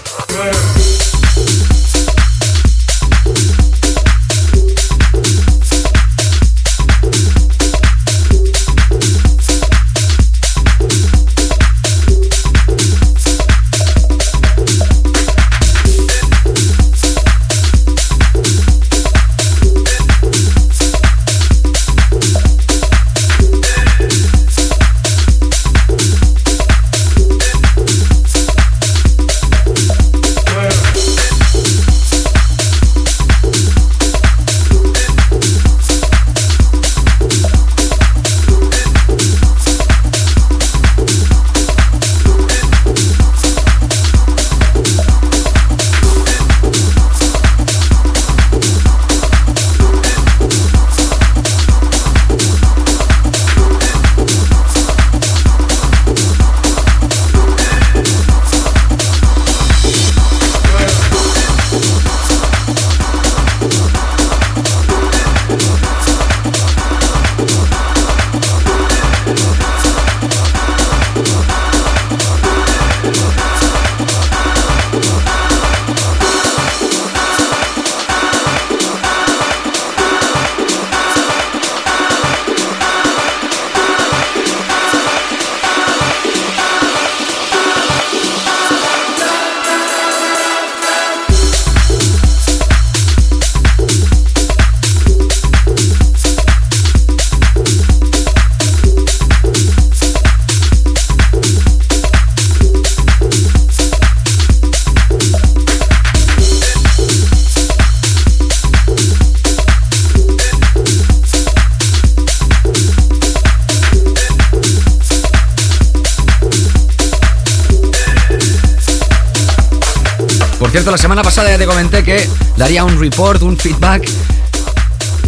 Semana 121.10 121.24
pasada 121.24 121.50
ya 121.50 121.58
te 121.58 121.66
comenté 121.66 122.04
que 122.04 122.30
daría 122.56 122.84
un 122.84 123.00
report, 123.00 123.42
un 123.42 123.58
feedback 123.58 124.08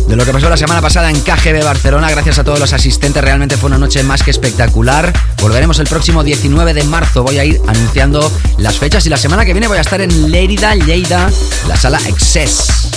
de 0.07 0.15
lo 0.15 0.23
que 0.23 0.31
pasó 0.31 0.47
la 0.47 0.55
semana 0.55 0.79
pasada 0.79 1.09
en 1.09 1.19
KGB 1.19 1.63
Barcelona. 1.63 2.11
Gracias 2.11 2.37
a 2.37 2.43
todos 2.43 2.59
los 2.59 2.71
asistentes, 2.71 3.23
realmente 3.23 3.57
fue 3.57 3.65
una 3.65 3.79
noche 3.79 4.03
más 4.03 4.21
que 4.21 4.29
espectacular. 4.29 5.11
Volveremos 5.41 5.79
el 5.79 5.87
próximo 5.87 6.23
19 6.23 6.75
de 6.75 6.83
marzo. 6.83 7.23
Voy 7.23 7.39
a 7.39 7.45
ir 7.45 7.59
anunciando 7.67 8.31
las 8.59 8.77
fechas 8.77 9.07
y 9.07 9.09
la 9.09 9.17
semana 9.17 9.43
que 9.43 9.53
viene 9.53 9.67
voy 9.67 9.79
a 9.79 9.81
estar 9.81 9.99
en 10.01 10.29
Lérida, 10.29 10.75
Lleida, 10.75 11.31
la 11.67 11.75
sala 11.75 11.99
Excess. 12.05 12.91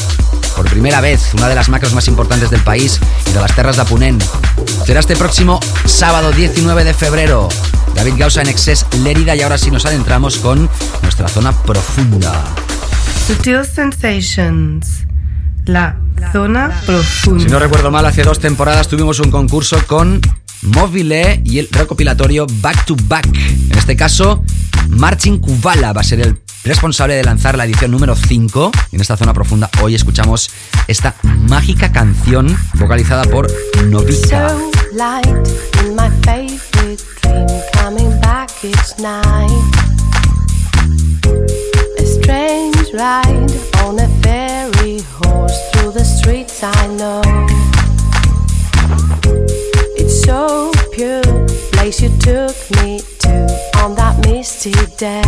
Por 0.54 0.68
primera 0.68 1.00
vez, 1.00 1.32
una 1.32 1.48
de 1.48 1.54
las 1.54 1.70
macros 1.70 1.94
más 1.94 2.06
importantes 2.06 2.50
del 2.50 2.60
país 2.60 3.00
y 3.30 3.32
de 3.32 3.40
las 3.40 3.56
terras 3.56 3.76
de 3.76 3.82
Apunén. 3.82 4.18
Será 4.84 5.00
este 5.00 5.16
próximo 5.16 5.58
sábado 5.86 6.32
19 6.32 6.84
de 6.84 6.92
febrero. 6.92 7.48
David 7.94 8.14
Gausa 8.18 8.42
en 8.42 8.48
Excess 8.48 8.84
Lérida 9.02 9.34
y 9.34 9.40
ahora 9.40 9.56
sí 9.56 9.70
nos 9.70 9.86
adentramos 9.86 10.36
con 10.36 10.68
nuestra 11.00 11.28
zona 11.28 11.52
profunda. 11.62 12.53
Sutil 13.26 13.64
Sensations. 13.64 15.06
La 15.64 15.96
zona 16.30 16.78
profunda. 16.84 17.42
Si 17.42 17.50
no 17.50 17.58
recuerdo 17.58 17.90
mal, 17.90 18.04
hace 18.04 18.22
dos 18.22 18.38
temporadas 18.38 18.88
tuvimos 18.88 19.18
un 19.18 19.30
concurso 19.30 19.78
con 19.86 20.20
Mobile 20.60 21.40
y 21.42 21.58
el 21.58 21.68
recopilatorio 21.70 22.46
Back 22.60 22.84
to 22.84 22.96
Back. 23.04 23.26
En 23.26 23.78
este 23.78 23.96
caso, 23.96 24.44
Martin 24.88 25.38
Kubala 25.38 25.94
va 25.94 26.02
a 26.02 26.04
ser 26.04 26.20
el 26.20 26.38
responsable 26.64 27.14
de 27.14 27.24
lanzar 27.24 27.56
la 27.56 27.64
edición 27.64 27.92
número 27.92 28.14
5. 28.14 28.70
En 28.92 29.00
esta 29.00 29.16
zona 29.16 29.32
profunda 29.32 29.70
hoy 29.80 29.94
escuchamos 29.94 30.50
esta 30.86 31.14
mágica 31.48 31.92
canción 31.92 32.54
vocalizada 32.74 33.24
por 33.24 33.50
Novika. 33.86 34.54
coming 37.84 38.20
back 38.20 38.50
each 38.62 38.98
night. 38.98 39.63
Ride 42.94 43.50
on 43.82 43.98
a 43.98 44.08
fairy 44.22 45.00
horse 45.18 45.58
through 45.72 45.90
the 45.90 46.04
streets 46.04 46.62
I 46.62 46.86
know. 46.86 47.22
It's 49.96 50.24
so 50.24 50.70
pure, 50.92 51.22
place 51.72 52.00
you 52.00 52.10
took 52.18 52.54
me 52.82 53.00
to 53.20 53.34
on 53.82 53.96
that 53.96 54.16
misty 54.24 54.72
day. 54.96 55.22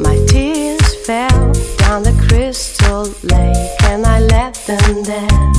My 0.00 0.16
tears 0.28 0.94
fell 1.06 1.52
down 1.78 2.02
the 2.02 2.14
crystal 2.28 3.04
lake 3.22 3.82
and 3.84 4.04
I 4.04 4.20
left 4.20 4.66
them 4.66 5.02
there. 5.04 5.52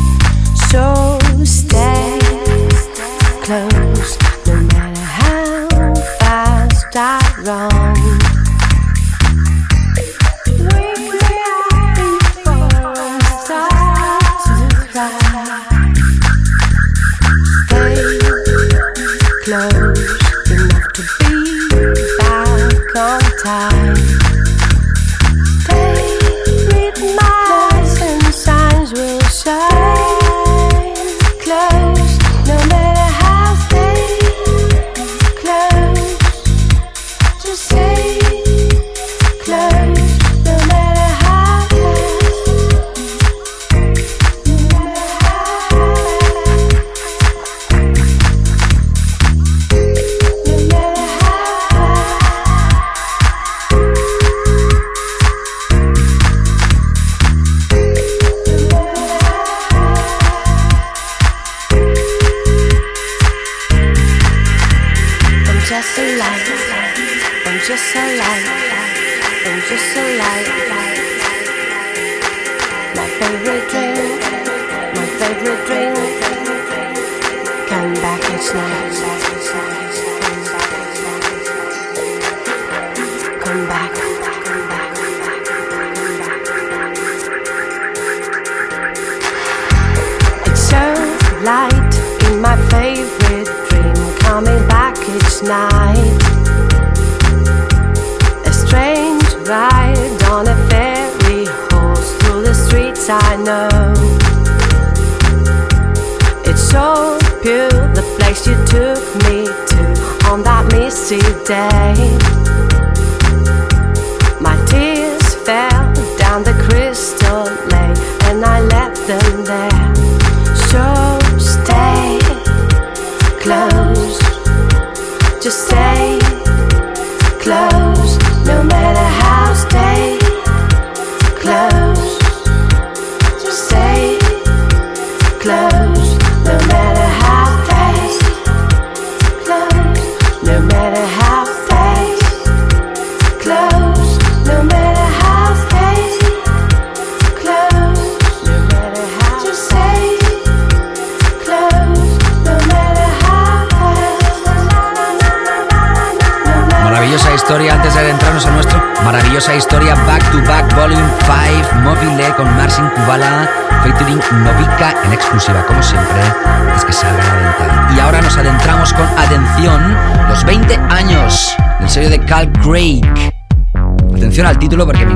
So 0.69 1.10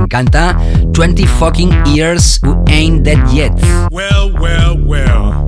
encanta 0.05 0.53
20 0.93 1.25
fucking 1.39 1.71
years 1.87 2.39
who 2.43 2.63
ain't 2.69 3.03
dead 3.03 3.19
yet. 3.33 3.51
Well, 3.91 4.31
well, 4.33 4.77
well. 4.77 5.44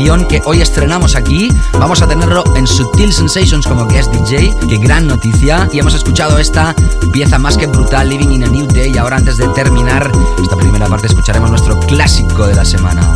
Recopilación 0.00 0.26
que 0.28 0.40
hoy 0.44 0.60
estrenamos 0.60 1.14
aquí. 1.14 1.48
Vamos 1.74 2.02
a 2.02 2.08
tenerlo 2.08 2.44
en 2.56 2.66
Sutil 2.66 3.12
Sensations 3.12 3.66
como 3.66 3.86
guest 3.86 4.12
DJ. 4.12 4.52
Qué 4.68 4.76
gran 4.78 5.06
noticia. 5.06 5.68
Y 5.72 5.78
hemos 5.78 5.94
escuchado 5.94 6.38
esta 6.38 6.74
pieza 7.12 7.38
más 7.38 7.56
que 7.56 7.66
brutal, 7.66 8.08
Living 8.08 8.30
in 8.30 8.44
a 8.44 8.46
New 8.46 8.66
Day. 8.66 8.92
Y 8.94 8.98
ahora, 8.98 9.16
antes 9.16 9.36
de 9.36 9.48
terminar 9.48 10.10
esta 10.42 10.56
primera 10.56 10.86
parte, 10.86 11.06
escucharemos 11.06 11.50
nuestro 11.50 11.78
clásico 11.80 12.46
de 12.46 12.54
la 12.54 12.64
semana. 12.64 13.14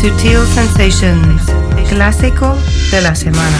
Sutil 0.00 0.38
Sensations, 0.54 1.42
clásico 1.88 2.56
de 2.90 3.00
la 3.00 3.14
semana. 3.14 3.58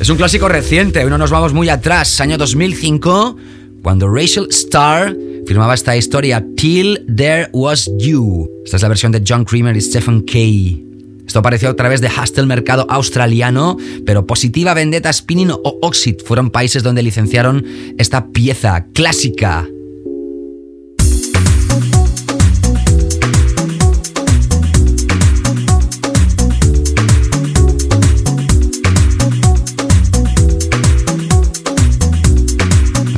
Es 0.00 0.08
un 0.08 0.16
clásico 0.16 0.48
reciente, 0.48 1.02
hoy 1.04 1.10
no 1.10 1.18
nos 1.18 1.32
vamos 1.32 1.52
muy 1.52 1.68
atrás, 1.68 2.20
año 2.20 2.38
2005, 2.38 3.36
cuando 3.82 4.08
Rachel 4.08 4.46
Starr 4.50 5.16
firmaba 5.44 5.74
esta 5.74 5.96
historia 5.96 6.44
Till 6.56 7.04
There 7.16 7.48
Was 7.52 7.90
You. 7.98 8.48
Esta 8.64 8.76
es 8.76 8.82
la 8.82 8.88
versión 8.88 9.10
de 9.10 9.24
John 9.26 9.44
Creamer 9.44 9.76
y 9.76 9.80
Stephen 9.80 10.22
Kay. 10.22 10.87
Esto 11.28 11.40
apareció 11.40 11.68
a 11.68 11.76
través 11.76 12.00
de 12.00 12.08
Hustle 12.08 12.46
Mercado 12.46 12.86
australiano, 12.88 13.76
pero 14.06 14.26
Positiva, 14.26 14.72
Vendetta, 14.72 15.12
Spinning 15.12 15.50
o 15.50 15.78
Oxid 15.82 16.16
fueron 16.24 16.48
países 16.48 16.82
donde 16.82 17.02
licenciaron 17.02 17.66
esta 17.98 18.28
pieza 18.28 18.86
clásica. 18.94 19.68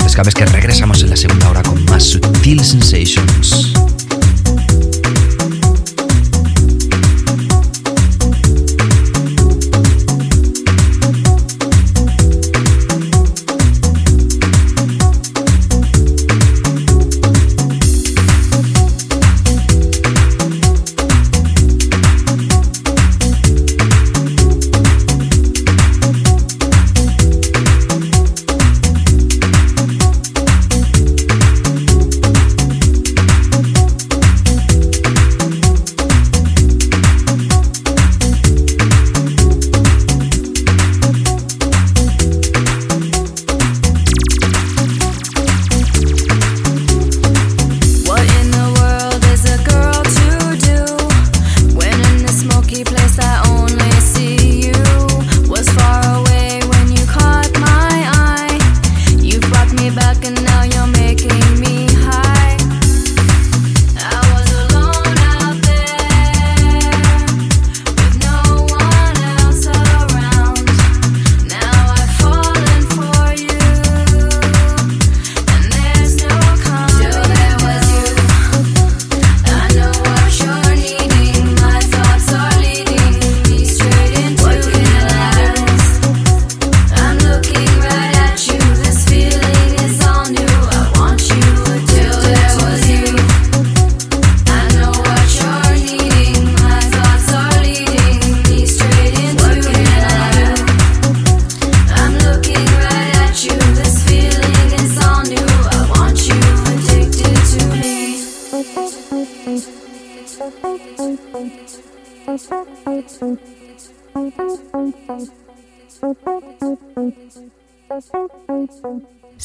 sabes 0.08 0.34
que 0.34 0.44
regresamos 0.44 1.02
en 1.02 1.10
la 1.10 1.16
segunda 1.16 1.48
hora 1.48 1.62
con 1.62 1.82
más 1.86 2.02
Sutil 2.02 2.62
Sensations. 2.62 3.59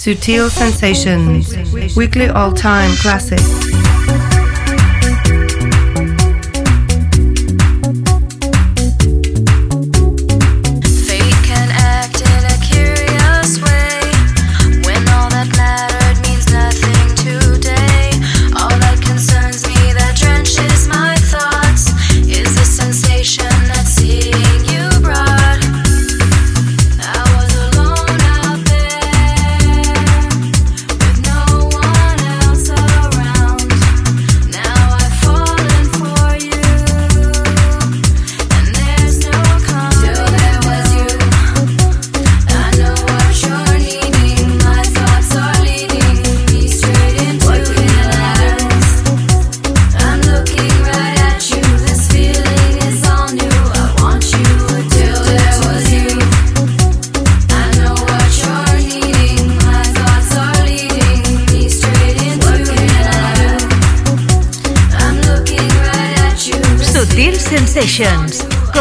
Sutil 0.05 0.51
Sensations, 0.51 1.95
weekly 1.95 2.27
all 2.27 2.51
time 2.53 2.91
classic. 2.97 3.74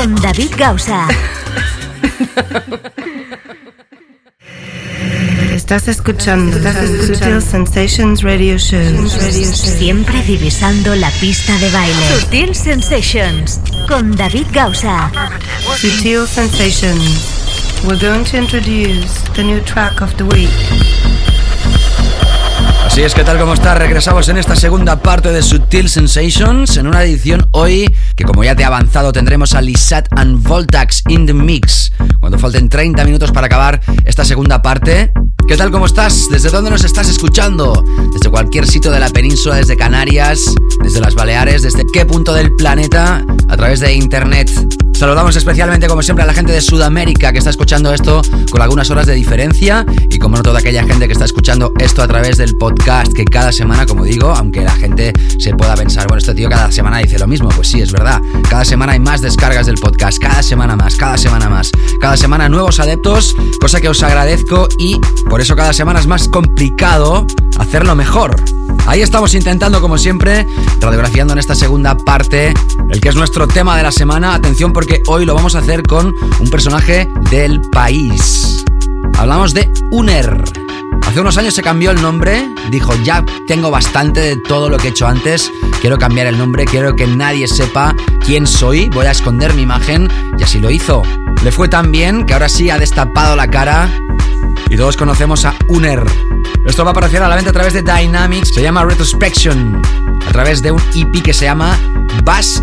Con 0.04 0.14
David 0.16 0.50
Gausa. 0.58 1.08
Estás 5.54 5.88
escuchando, 5.88 6.58
Sutil 7.06 7.40
Sensations 7.40 8.22
Radio 8.22 8.58
Show. 8.58 9.08
Siempre 9.08 10.20
divisando 10.22 10.94
la 10.96 11.10
pista 11.12 11.56
de 11.56 11.70
baile. 11.70 12.20
Sutil 12.20 12.54
Sensations 12.54 13.60
con 13.88 14.14
David 14.14 14.46
Gausa. 14.52 15.10
Sutil 15.74 16.26
Sensations. 16.26 17.82
We're 17.84 17.98
going 17.98 18.24
to 18.24 18.36
introduce 18.36 19.22
the 19.34 19.42
new 19.42 19.60
track 19.62 20.02
of 20.02 20.14
the 20.18 20.26
week. 20.26 20.83
Así 22.94 23.02
es, 23.02 23.12
que 23.12 23.24
tal 23.24 23.40
como 23.40 23.54
está? 23.54 23.74
Regresamos 23.74 24.28
en 24.28 24.36
esta 24.36 24.54
segunda 24.54 25.02
parte 25.02 25.32
de 25.32 25.42
Sutil 25.42 25.88
Sensations, 25.88 26.76
en 26.76 26.86
una 26.86 27.02
edición 27.02 27.48
hoy 27.50 27.92
que 28.14 28.22
como 28.22 28.44
ya 28.44 28.54
te 28.54 28.62
he 28.62 28.64
avanzado 28.64 29.10
tendremos 29.10 29.52
a 29.56 29.60
Lisat 29.60 30.06
and 30.12 30.40
Voltax 30.46 31.02
in 31.08 31.26
the 31.26 31.34
Mix. 31.34 31.90
Cuando 32.20 32.38
falten 32.38 32.68
30 32.68 33.04
minutos 33.04 33.32
para 33.32 33.48
acabar 33.48 33.80
esta 34.04 34.24
segunda 34.24 34.62
parte. 34.62 35.12
¿Qué 35.48 35.56
tal 35.56 35.72
como 35.72 35.86
estás? 35.86 36.28
¿Desde 36.30 36.50
dónde 36.50 36.70
nos 36.70 36.84
estás 36.84 37.08
escuchando? 37.08 37.84
Desde 38.12 38.30
cualquier 38.30 38.64
sitio 38.64 38.92
de 38.92 39.00
la 39.00 39.08
península, 39.08 39.56
desde 39.56 39.76
Canarias, 39.76 40.54
desde 40.80 41.00
las 41.00 41.16
Baleares, 41.16 41.62
desde 41.62 41.82
qué 41.92 42.06
punto 42.06 42.32
del 42.32 42.54
planeta, 42.54 43.24
a 43.48 43.56
través 43.56 43.80
de 43.80 43.92
internet. 43.92 44.48
Saludamos 44.94 45.34
especialmente, 45.34 45.88
como 45.88 46.02
siempre, 46.02 46.22
a 46.22 46.26
la 46.26 46.32
gente 46.32 46.52
de 46.52 46.60
Sudamérica 46.60 47.32
que 47.32 47.38
está 47.38 47.50
escuchando 47.50 47.92
esto 47.92 48.22
con 48.50 48.62
algunas 48.62 48.88
horas 48.90 49.06
de 49.06 49.14
diferencia 49.14 49.84
y, 50.08 50.18
como 50.18 50.36
no, 50.36 50.42
toda 50.42 50.60
aquella 50.60 50.84
gente 50.84 51.06
que 51.06 51.12
está 51.12 51.24
escuchando 51.24 51.72
esto 51.80 52.02
a 52.02 52.08
través 52.08 52.36
del 52.36 52.56
podcast 52.56 53.12
que 53.12 53.24
cada 53.24 53.50
semana, 53.50 53.86
como 53.86 54.04
digo, 54.04 54.30
aunque 54.30 54.62
la 54.62 54.70
gente 54.70 55.12
se 55.38 55.52
pueda 55.54 55.74
pensar, 55.74 56.06
bueno, 56.06 56.18
este 56.18 56.34
tío 56.34 56.48
cada 56.48 56.70
semana 56.70 56.98
dice 56.98 57.18
lo 57.18 57.26
mismo, 57.26 57.48
pues 57.48 57.68
sí, 57.68 57.82
es 57.82 57.90
verdad. 57.92 58.20
Cada 58.48 58.64
semana 58.64 58.92
hay 58.92 59.00
más 59.00 59.20
descargas 59.20 59.66
del 59.66 59.76
podcast, 59.76 60.18
cada 60.18 60.42
semana 60.42 60.76
más, 60.76 60.94
cada 60.94 61.18
semana 61.18 61.48
más, 61.48 61.72
cada 62.00 62.16
semana 62.16 62.48
nuevos 62.48 62.78
adeptos, 62.78 63.34
cosa 63.60 63.80
que 63.80 63.88
os 63.88 64.02
agradezco 64.02 64.68
y 64.78 65.00
por 65.28 65.40
eso 65.40 65.56
cada 65.56 65.72
semana 65.72 65.98
es 65.98 66.06
más 66.06 66.28
complicado 66.28 67.26
hacerlo 67.58 67.96
mejor. 67.96 68.63
Ahí 68.86 69.02
estamos 69.02 69.34
intentando, 69.34 69.80
como 69.80 69.98
siempre, 69.98 70.46
radiografiando 70.80 71.32
en 71.32 71.38
esta 71.38 71.54
segunda 71.54 71.96
parte 71.96 72.52
el 72.90 73.00
que 73.00 73.08
es 73.08 73.16
nuestro 73.16 73.48
tema 73.48 73.76
de 73.76 73.82
la 73.82 73.90
semana. 73.92 74.34
Atención 74.34 74.72
porque 74.72 75.02
hoy 75.06 75.24
lo 75.24 75.34
vamos 75.34 75.54
a 75.54 75.60
hacer 75.60 75.82
con 75.82 76.14
un 76.38 76.50
personaje 76.50 77.08
del 77.30 77.60
país. 77.72 78.64
Hablamos 79.16 79.54
de 79.54 79.70
UNER. 79.90 80.63
Hace 81.14 81.20
unos 81.20 81.38
años 81.38 81.54
se 81.54 81.62
cambió 81.62 81.92
el 81.92 82.02
nombre, 82.02 82.44
dijo 82.72 82.92
ya 83.04 83.24
tengo 83.46 83.70
bastante 83.70 84.18
de 84.18 84.36
todo 84.36 84.68
lo 84.68 84.78
que 84.78 84.88
he 84.88 84.90
hecho 84.90 85.06
antes, 85.06 85.48
quiero 85.80 85.96
cambiar 85.96 86.26
el 86.26 86.36
nombre, 86.36 86.64
quiero 86.64 86.96
que 86.96 87.06
nadie 87.06 87.46
sepa 87.46 87.94
quién 88.26 88.48
soy, 88.48 88.88
voy 88.88 89.06
a 89.06 89.12
esconder 89.12 89.54
mi 89.54 89.62
imagen 89.62 90.10
y 90.36 90.42
así 90.42 90.58
lo 90.58 90.72
hizo. 90.72 91.04
Le 91.44 91.52
fue 91.52 91.68
tan 91.68 91.92
bien 91.92 92.26
que 92.26 92.32
ahora 92.32 92.48
sí 92.48 92.68
ha 92.68 92.80
destapado 92.80 93.36
la 93.36 93.46
cara 93.46 93.88
y 94.68 94.76
todos 94.76 94.96
conocemos 94.96 95.44
a 95.44 95.54
UNER. 95.68 96.04
Esto 96.64 96.82
va 96.82 96.90
a 96.90 96.94
aparecer 96.94 97.22
a 97.22 97.28
la 97.28 97.36
venta 97.36 97.50
a 97.50 97.54
través 97.54 97.74
de 97.74 97.82
Dynamics, 97.82 98.48
se 98.52 98.62
llama 98.62 98.84
Retrospection, 98.84 99.80
a 100.26 100.32
través 100.32 100.62
de 100.62 100.72
un 100.72 100.82
EP 100.96 101.22
que 101.22 101.32
se 101.32 101.44
llama 101.44 101.78
Bass 102.24 102.60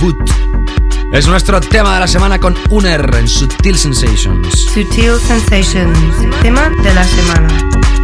Boot. 0.00 0.53
Es 1.14 1.28
nuestro 1.28 1.60
tema 1.60 1.94
de 1.94 2.00
la 2.00 2.08
semana 2.08 2.40
con 2.40 2.56
UNER 2.70 3.08
en 3.14 3.28
Sutil 3.28 3.78
Sensations. 3.78 4.48
Sutil 4.52 5.12
Sensations, 5.20 5.96
tema 6.42 6.68
de 6.82 6.92
la 6.92 7.04
semana. 7.04 8.03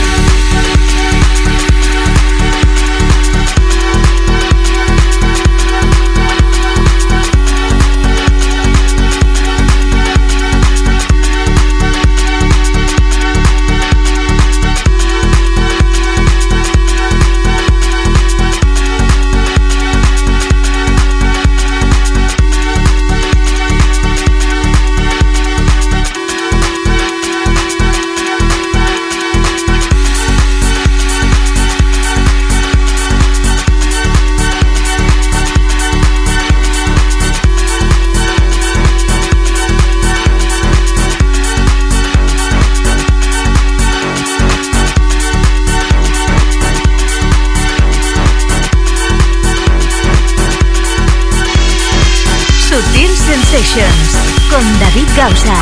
Con 54.49 54.79
David 54.79 55.07
Gausa. 55.15 55.53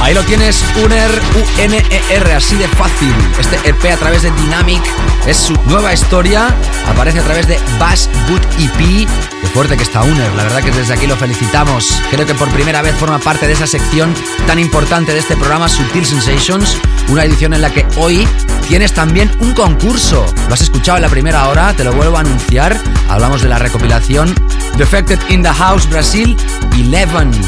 Ahí 0.00 0.12
lo 0.12 0.24
tienes, 0.24 0.64
Uner, 0.84 1.08
U-N-E-R, 1.36 2.34
así 2.34 2.56
de 2.56 2.66
fácil. 2.66 3.14
Este 3.38 3.56
EP 3.68 3.92
a 3.92 3.96
través 3.96 4.22
de 4.22 4.32
Dynamic 4.32 4.82
es 5.26 5.36
su 5.36 5.54
nueva 5.66 5.94
historia. 5.94 6.52
Aparece 6.88 7.20
a 7.20 7.22
través 7.22 7.46
de 7.46 7.56
Bass 7.78 8.10
Good 8.28 8.40
EP. 8.58 9.08
Qué 9.40 9.46
fuerte 9.54 9.76
que 9.76 9.84
está 9.84 10.02
Uner, 10.02 10.32
la 10.34 10.42
verdad 10.42 10.60
que 10.60 10.72
desde 10.72 10.94
aquí 10.94 11.06
lo 11.06 11.16
felicitamos. 11.16 12.02
Creo 12.10 12.26
que 12.26 12.34
por 12.34 12.50
primera 12.50 12.82
vez 12.82 12.96
forma 12.96 13.20
parte 13.20 13.46
de 13.46 13.52
esa 13.52 13.68
sección 13.68 14.14
tan 14.48 14.58
importante 14.58 15.12
de 15.12 15.20
este 15.20 15.36
programa, 15.36 15.68
Sutil 15.68 16.04
Sensations. 16.04 16.76
Una 17.08 17.24
edición 17.24 17.54
en 17.54 17.62
la 17.62 17.70
que 17.70 17.86
hoy 17.96 18.26
tienes 18.68 18.92
también 18.92 19.30
un 19.38 19.54
concurso. 19.54 20.26
Lo 20.48 20.54
has 20.54 20.62
escuchado 20.62 20.98
en 20.98 21.02
la 21.02 21.08
primera 21.08 21.48
hora, 21.48 21.74
te 21.74 21.84
lo 21.84 21.92
vuelvo 21.92 22.16
a 22.16 22.20
anunciar. 22.20 22.76
Hablamos 23.08 23.40
de 23.40 23.48
la 23.48 23.58
recopilación 23.58 24.34
Defected 24.78 25.18
in 25.28 25.42
the 25.42 25.48
House 25.48 25.90
Brasil 25.90 26.36
11. 26.72 27.40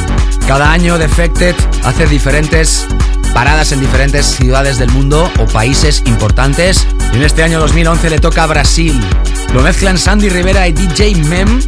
Cada 0.49 0.72
año 0.72 0.99
Defected 0.99 1.55
hace 1.85 2.05
diferentes 2.07 2.89
paradas 3.33 3.70
en 3.70 3.78
diferentes 3.78 4.26
ciudades 4.26 4.78
del 4.78 4.91
mundo 4.91 5.31
o 5.39 5.47
países 5.47 6.03
importantes. 6.07 6.89
Y 7.12 7.18
en 7.18 7.22
este 7.22 7.45
año 7.45 7.61
2011 7.61 8.11
le 8.11 8.18
toca 8.18 8.43
a 8.43 8.47
Brasil. 8.49 9.01
Lo 9.55 9.62
mezclan 9.62 9.97
Sandy 9.97 10.28
Rivera 10.28 10.66
y 10.66 10.72
DJ 10.72 11.14
Mem. 11.26 11.61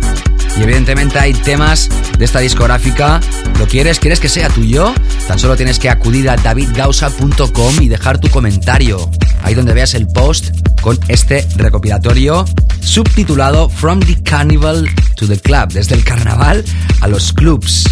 Y 0.58 0.64
evidentemente 0.64 1.20
hay 1.20 1.32
temas 1.32 1.88
de 2.18 2.24
esta 2.24 2.40
discográfica. 2.40 3.20
¿Lo 3.60 3.68
quieres? 3.68 4.00
¿Quieres 4.00 4.18
que 4.18 4.28
sea 4.28 4.48
tuyo? 4.48 4.92
Tan 5.28 5.38
solo 5.38 5.54
tienes 5.54 5.78
que 5.78 5.88
acudir 5.88 6.28
a 6.28 6.36
davidgausa.com 6.36 7.74
y 7.80 7.86
dejar 7.88 8.18
tu 8.18 8.28
comentario. 8.30 9.08
Ahí 9.44 9.54
donde 9.54 9.74
veas 9.74 9.94
el 9.94 10.08
post 10.08 10.50
con 10.80 10.98
este 11.06 11.46
recopilatorio 11.54 12.44
subtitulado 12.80 13.68
From 13.68 14.00
the 14.00 14.20
Carnival 14.24 14.88
the 15.28 15.38
Club, 15.38 15.72
desde 15.72 15.94
el 15.94 16.04
carnaval 16.04 16.64
a 17.00 17.08
los 17.08 17.32
clubs. 17.32 17.84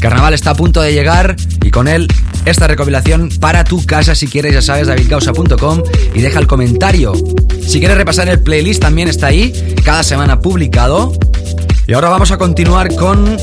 Carnaval 0.00 0.34
está 0.34 0.50
a 0.50 0.54
punto 0.54 0.80
de 0.80 0.92
llegar 0.92 1.36
y 1.62 1.70
con 1.70 1.88
él 1.88 2.06
esta 2.44 2.66
recopilación 2.66 3.30
para 3.40 3.64
tu 3.64 3.84
casa 3.84 4.14
si 4.14 4.28
quieres, 4.28 4.54
ya 4.54 4.62
sabes, 4.62 4.86
davidcausa.com 4.86 5.82
y 6.14 6.20
deja 6.20 6.38
el 6.38 6.46
comentario. 6.46 7.12
Si 7.66 7.80
quieres 7.80 7.96
repasar 7.96 8.28
el 8.28 8.40
playlist 8.40 8.80
también 8.80 9.08
está 9.08 9.28
ahí, 9.28 9.52
cada 9.84 10.02
semana 10.02 10.40
publicado. 10.40 11.12
Y 11.86 11.92
ahora 11.94 12.10
vamos 12.10 12.30
a 12.30 12.38
continuar 12.38 12.94
con 12.94 13.36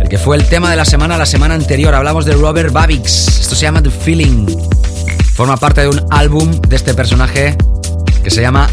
el 0.00 0.08
que 0.08 0.18
fue 0.18 0.36
el 0.36 0.46
tema 0.46 0.70
de 0.70 0.76
la 0.76 0.84
semana, 0.84 1.16
la 1.16 1.26
semana 1.26 1.54
anterior. 1.54 1.94
Hablamos 1.94 2.24
de 2.24 2.32
Robert 2.32 2.72
Babix. 2.72 3.40
Esto 3.40 3.54
se 3.54 3.62
llama 3.62 3.82
The 3.82 3.90
Feeling. 3.90 4.46
Forma 5.34 5.56
parte 5.56 5.80
de 5.82 5.88
un 5.88 6.00
álbum 6.10 6.50
de 6.68 6.76
este 6.76 6.94
personaje 6.94 7.56
que 8.22 8.30
se 8.30 8.42
llama 8.42 8.68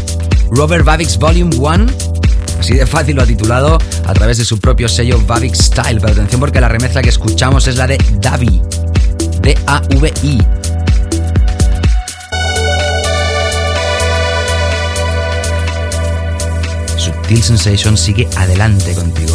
Robert 0.50 0.84
Babix 0.84 1.18
Volume 1.18 1.56
1. 1.56 2.17
Así 2.58 2.74
de 2.74 2.86
fácil 2.86 3.16
lo 3.16 3.22
ha 3.22 3.26
titulado 3.26 3.78
a 4.06 4.14
través 4.14 4.38
de 4.38 4.44
su 4.44 4.58
propio 4.58 4.88
sello 4.88 5.20
Babix 5.26 5.58
Style. 5.58 6.00
Pero 6.00 6.12
atención 6.12 6.40
porque 6.40 6.60
la 6.60 6.68
remezcla 6.68 7.02
que 7.02 7.08
escuchamos 7.08 7.66
es 7.66 7.76
la 7.76 7.86
de 7.86 7.98
Davi. 8.20 8.60
D-A-V-I. 9.40 10.38
Subtil 16.96 17.42
Sensation 17.42 17.96
sigue 17.96 18.28
adelante 18.36 18.94
contigo. 18.94 19.34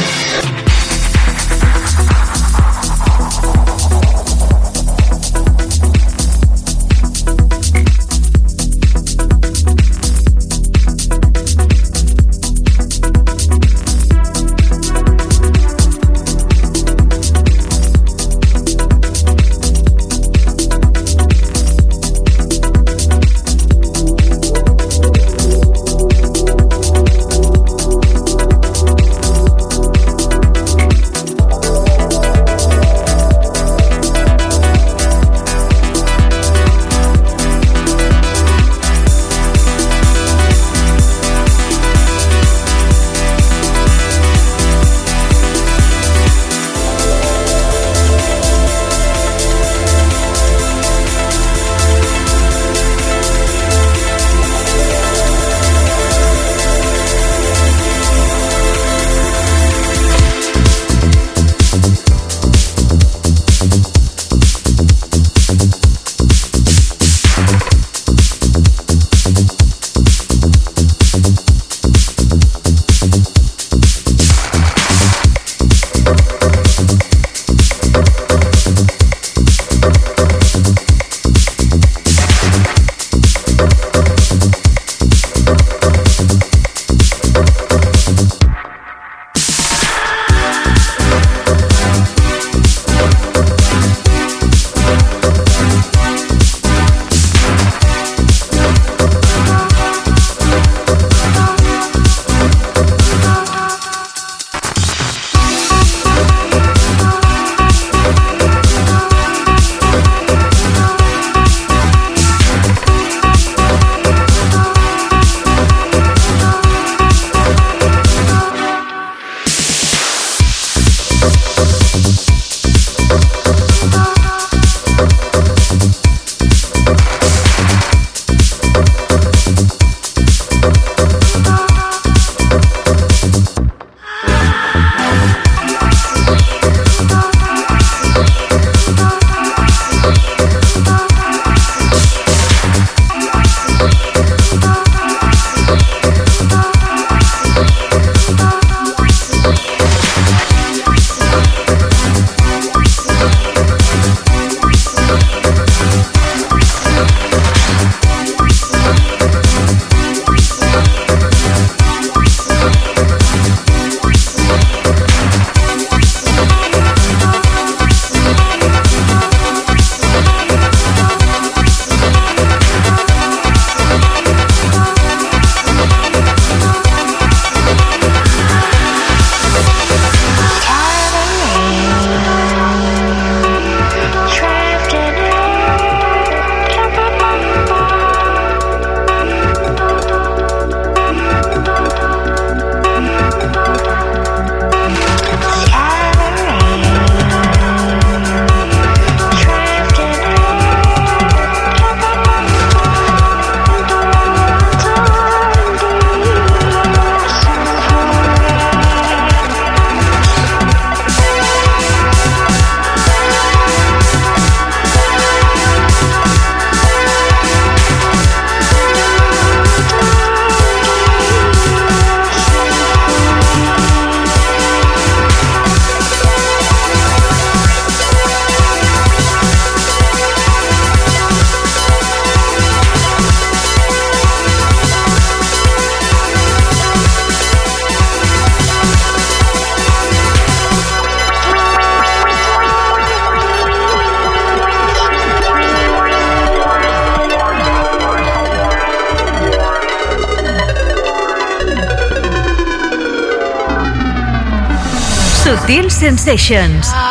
Sutil 256.31 257.10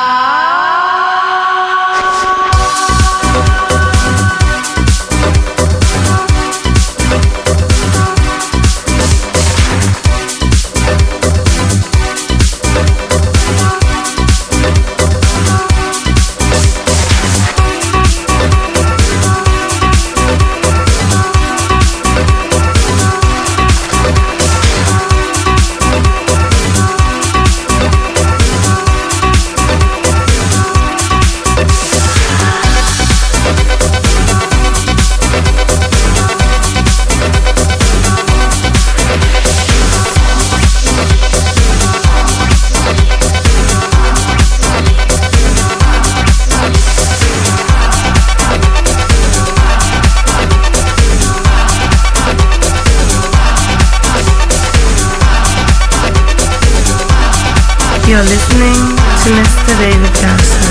You're 58.10 58.18
listening 58.22 58.74
to 58.74 59.30
Mr. 59.30 59.70
David 59.78 60.12
Johnson 60.18 60.66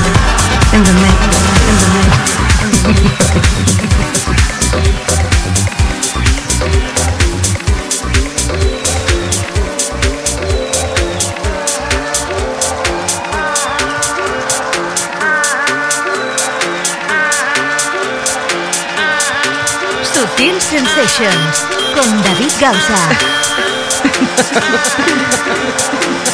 in 0.76 0.84
the 0.84 0.92
mix, 1.00 1.20
in 1.70 1.76
the 1.80 1.88
mix. 1.96 2.12
Sutil 20.04 20.60
Sensations 20.60 21.56
con 21.96 22.22
David 22.22 22.52
Gausa. 22.60 23.00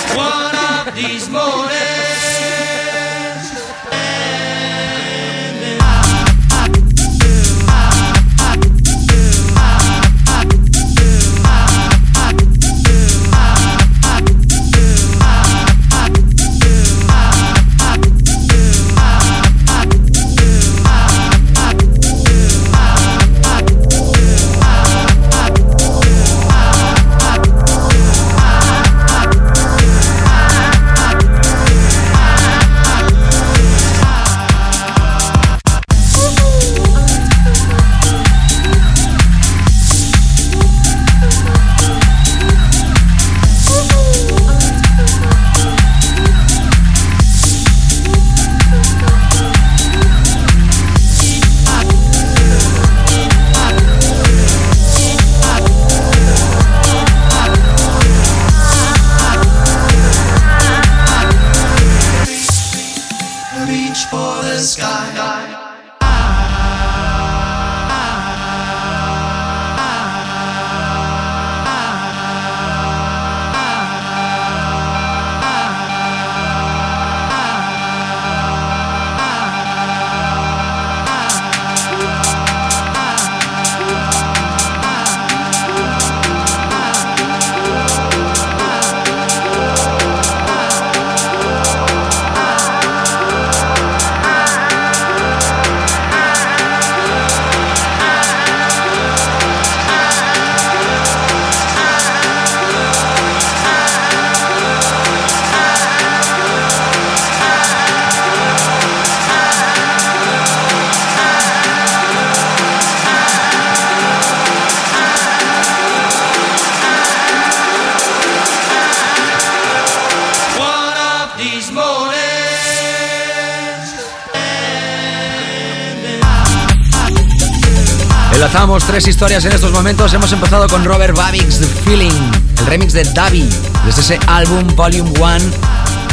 Tres 128.84 129.08
historias 129.08 129.46
en 129.46 129.54
estos 129.54 129.72
momentos. 129.72 130.14
Hemos 130.14 130.34
empezado 130.34 130.68
con 130.68 130.84
Robert 130.84 131.16
Babix, 131.16 131.60
The 131.60 131.66
Feeling, 131.66 132.12
el 132.60 132.66
remix 132.66 132.92
de 132.92 133.06
Davi, 133.06 133.48
desde 133.86 134.02
ese 134.02 134.20
álbum 134.28 134.68
Volume 134.76 135.10
1. 135.18 135.38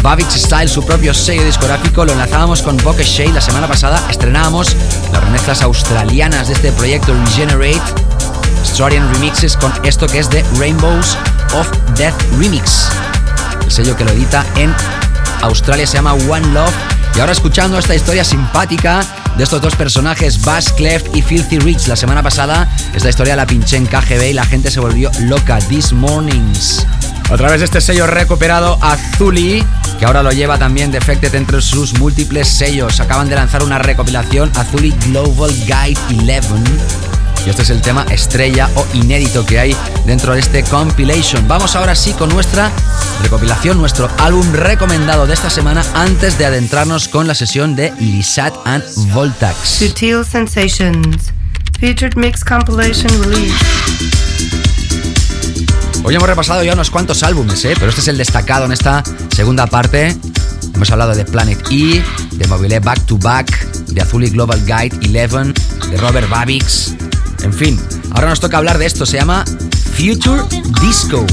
Babix 0.01 0.34
Style, 0.34 0.68
su 0.68 0.86
propio 0.86 1.12
sello 1.12 1.44
discográfico, 1.44 2.05
lo 2.05 2.12
enlazábamos 2.12 2.62
con 2.62 2.76
Bokeh 2.76 3.02
Shade 3.02 3.32
la 3.32 3.40
semana 3.40 3.66
pasada. 3.66 4.01
Estrenábamos 4.09 4.76
las 5.12 5.24
remezclas 5.24 5.60
australianas 5.62 6.48
de 6.48 6.55
este 6.55 6.70
proyecto 6.72 7.12
Regenerate, 7.26 7.82
Australian 8.60 9.12
Remixes 9.12 9.56
con 9.56 9.72
esto 9.84 10.06
que 10.06 10.20
es 10.20 10.30
de 10.30 10.44
Rainbows 10.56 11.18
of 11.55 11.68
Death 11.97 12.14
Remix. 12.39 12.90
El 13.64 13.72
sello 13.72 13.97
que 13.97 14.05
lo 14.05 14.12
edita 14.12 14.47
en 14.55 14.72
Australia 15.43 15.86
se 15.86 15.94
llama 15.94 16.14
One 16.14 16.47
Love. 16.52 16.72
Y 17.16 17.20
ahora 17.20 17.32
escuchando 17.32 17.76
esta 17.76 17.94
historia 17.94 18.24
simpática 18.24 19.05
de 19.36 19.44
estos 19.44 19.60
dos 19.60 19.76
personajes, 19.76 20.40
Bass 20.42 20.72
Cleft 20.72 21.14
y 21.16 21.22
Filthy 21.22 21.59
Rich. 21.59 21.86
La 21.88 21.96
semana 21.96 22.22
pasada 22.22 22.68
esta 22.94 23.09
historia 23.09 23.36
la 23.36 23.46
pinché 23.46 23.76
en 23.76 23.86
KGB 23.86 24.30
y 24.30 24.32
la 24.32 24.44
gente 24.44 24.70
se 24.70 24.80
volvió 24.80 25.10
loca. 25.20 25.59
These 25.59 25.94
Mornings. 25.94 26.86
A 27.30 27.36
través 27.36 27.60
de 27.60 27.64
este 27.66 27.80
sello 27.80 28.06
recuperado 28.06 28.78
Azuli, 28.82 29.64
que 29.98 30.04
ahora 30.04 30.22
lo 30.22 30.32
lleva 30.32 30.59
también 30.59 30.90
Defected 30.90 31.34
entre 31.34 31.62
sus 31.62 31.98
múltiples 31.98 32.48
sellos. 32.48 33.00
Acaban 33.00 33.28
de 33.28 33.36
lanzar 33.36 33.62
una 33.62 33.78
recopilación 33.78 34.50
Azuli 34.56 34.90
Global 35.06 35.50
Guide 35.66 35.98
11 36.10 37.11
y 37.47 37.51
este 37.51 37.62
es 37.62 37.70
el 37.70 37.81
tema 37.81 38.05
estrella 38.10 38.70
o 38.74 38.86
inédito 38.94 39.44
que 39.44 39.59
hay 39.59 39.77
dentro 40.06 40.35
de 40.35 40.40
este 40.40 40.62
compilation. 40.64 41.47
Vamos 41.48 41.74
ahora 41.74 41.94
sí 41.94 42.12
con 42.12 42.28
nuestra 42.28 42.70
recopilación, 43.23 43.78
nuestro 43.78 44.09
álbum 44.19 44.52
recomendado 44.52 45.27
de 45.27 45.35
esta 45.35 45.51
semana 45.51 45.85
antes 45.94 46.39
de 46.39 46.47
adentrarnos 46.47 47.09
con 47.09 47.27
la 47.27 47.35
sesión 47.35 47.74
de 47.74 47.93
Lisat 47.98 48.55
and 48.64 48.85
Voltax. 49.12 49.56
Sutil 49.69 50.24
Sensations, 50.24 51.32
featured 51.81 52.14
mix 52.16 52.44
compilation 52.44 53.10
release. 53.23 53.55
Hoy 56.05 56.14
hemos 56.14 56.28
repasado 56.28 56.62
ya 56.64 56.74
unos 56.74 56.90
cuantos 56.90 57.23
álbumes, 57.23 57.64
¿eh? 57.64 57.74
pero 57.74 57.89
este 57.89 58.01
es 58.01 58.09
el 58.09 58.19
destacado 58.19 58.66
en 58.66 58.73
esta 58.73 59.02
segunda 59.35 59.66
parte. 59.66 60.16
Hemos 60.74 60.90
hablado 60.90 61.14
de 61.14 61.24
Planet 61.24 61.60
E, 61.70 62.02
de 62.32 62.47
Mobile 62.48 62.81
Back 62.81 63.06
to 63.06 63.19
Back, 63.19 63.73
de 63.86 64.01
Azuli 64.01 64.31
Global 64.31 64.60
Guide 64.64 65.28
11, 65.31 65.52
de 65.90 65.97
Robert 65.98 66.28
Babix, 66.28 66.94
en 67.43 67.52
fin, 67.52 67.81
ahora 68.10 68.28
nos 68.28 68.40
toca 68.40 68.59
hablar 68.59 68.78
de 68.78 68.86
esto, 68.86 69.05
se 69.06 69.16
llama 69.19 69.44
Future 69.97 70.43
Disco. 70.81 71.27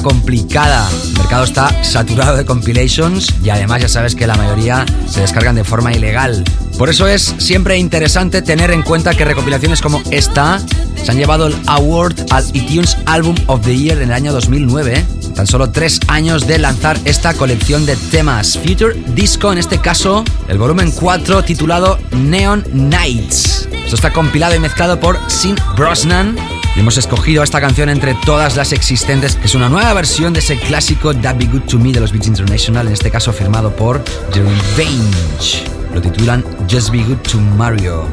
Complicada. 0.00 0.88
El 1.08 1.18
mercado 1.18 1.44
está 1.44 1.84
saturado 1.84 2.36
de 2.36 2.44
compilations 2.44 3.28
y 3.42 3.50
además 3.50 3.82
ya 3.82 3.88
sabes 3.88 4.14
que 4.14 4.26
la 4.26 4.36
mayoría 4.36 4.86
se 5.08 5.20
descargan 5.20 5.56
de 5.56 5.64
forma 5.64 5.92
ilegal. 5.92 6.44
Por 6.78 6.88
eso 6.88 7.06
es 7.06 7.34
siempre 7.38 7.78
interesante 7.78 8.42
tener 8.42 8.70
en 8.70 8.82
cuenta 8.82 9.14
que 9.14 9.24
recopilaciones 9.24 9.82
como 9.82 10.02
esta 10.10 10.60
se 11.04 11.10
han 11.10 11.16
llevado 11.16 11.48
el 11.48 11.56
award 11.66 12.14
al 12.30 12.44
iTunes 12.54 12.96
Album 13.06 13.36
of 13.46 13.60
the 13.62 13.76
Year 13.76 13.98
en 13.98 14.04
el 14.04 14.12
año 14.12 14.32
2009. 14.32 15.04
Tan 15.34 15.46
solo 15.46 15.70
tres 15.70 16.00
años 16.08 16.46
de 16.46 16.58
lanzar 16.58 16.98
esta 17.04 17.34
colección 17.34 17.86
de 17.86 17.96
temas. 17.96 18.58
Future 18.58 18.94
Disco, 19.14 19.52
en 19.52 19.58
este 19.58 19.80
caso, 19.80 20.24
el 20.48 20.58
volumen 20.58 20.90
4 20.90 21.42
titulado 21.42 21.98
Neon 22.12 22.64
Nights. 22.72 23.68
Esto 23.72 23.96
está 23.96 24.12
compilado 24.12 24.54
y 24.54 24.58
mezclado 24.58 25.00
por 25.00 25.18
Sin 25.28 25.56
Brosnan 25.76 26.36
y 26.74 26.80
hemos 26.80 26.96
escogido 26.96 27.42
esta 27.42 27.60
canción 27.60 27.88
entre 27.88 28.14
todas 28.14 28.56
las 28.56 28.72
existentes, 28.72 29.36
que 29.36 29.46
es 29.46 29.54
una 29.54 29.68
nueva 29.68 29.92
versión 29.92 30.32
de 30.32 30.40
ese 30.40 30.58
clásico 30.58 31.14
That 31.14 31.36
Be 31.36 31.46
Good 31.46 31.62
to 31.62 31.78
Me 31.78 31.92
de 31.92 32.00
los 32.00 32.12
Beats 32.12 32.26
International, 32.26 32.86
en 32.86 32.92
este 32.94 33.10
caso 33.10 33.32
firmado 33.32 33.74
por 33.74 34.02
The 34.32 34.42
Revenge. 34.42 35.64
Lo 35.94 36.00
titulan 36.00 36.44
Just 36.70 36.90
Be 36.90 37.02
Good 37.02 37.18
to 37.30 37.38
Mario. 37.38 38.06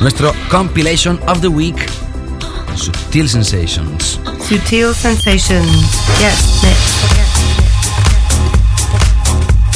Nuestro 0.00 0.32
compilation 0.50 1.20
of 1.26 1.40
the 1.40 1.48
week, 1.48 1.76
Sutil 2.74 3.28
Sensations. 3.28 4.20
Sutil 4.48 4.94
Sensations. 4.94 6.00
Yes, 6.18 6.62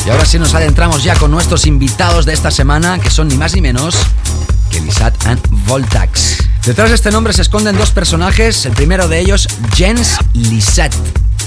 Y 0.07 0.11
ahora 0.11 0.25
sí 0.25 0.39
nos 0.39 0.55
adentramos 0.55 1.05
ya 1.05 1.15
con 1.15 1.31
nuestros 1.31 1.67
invitados 1.67 2.25
de 2.25 2.33
esta 2.33 2.51
semana, 2.51 2.99
que 2.99 3.11
son 3.11 3.29
ni 3.29 3.37
más 3.37 3.55
ni 3.55 3.61
menos 3.61 3.97
que 4.71 4.81
Lisat 4.81 5.15
and 5.27 5.41
Voltax. 5.67 6.50
Detrás 6.65 6.91
de 6.91 6.95
este 6.95 7.11
nombre 7.11 7.33
se 7.33 7.43
esconden 7.43 7.77
dos 7.77 7.91
personajes, 7.91 8.67
el 8.67 8.73
primero 8.73 9.09
de 9.09 9.19
ellos, 9.19 9.49
Jens 9.75 10.19
Lisette. 10.35 10.95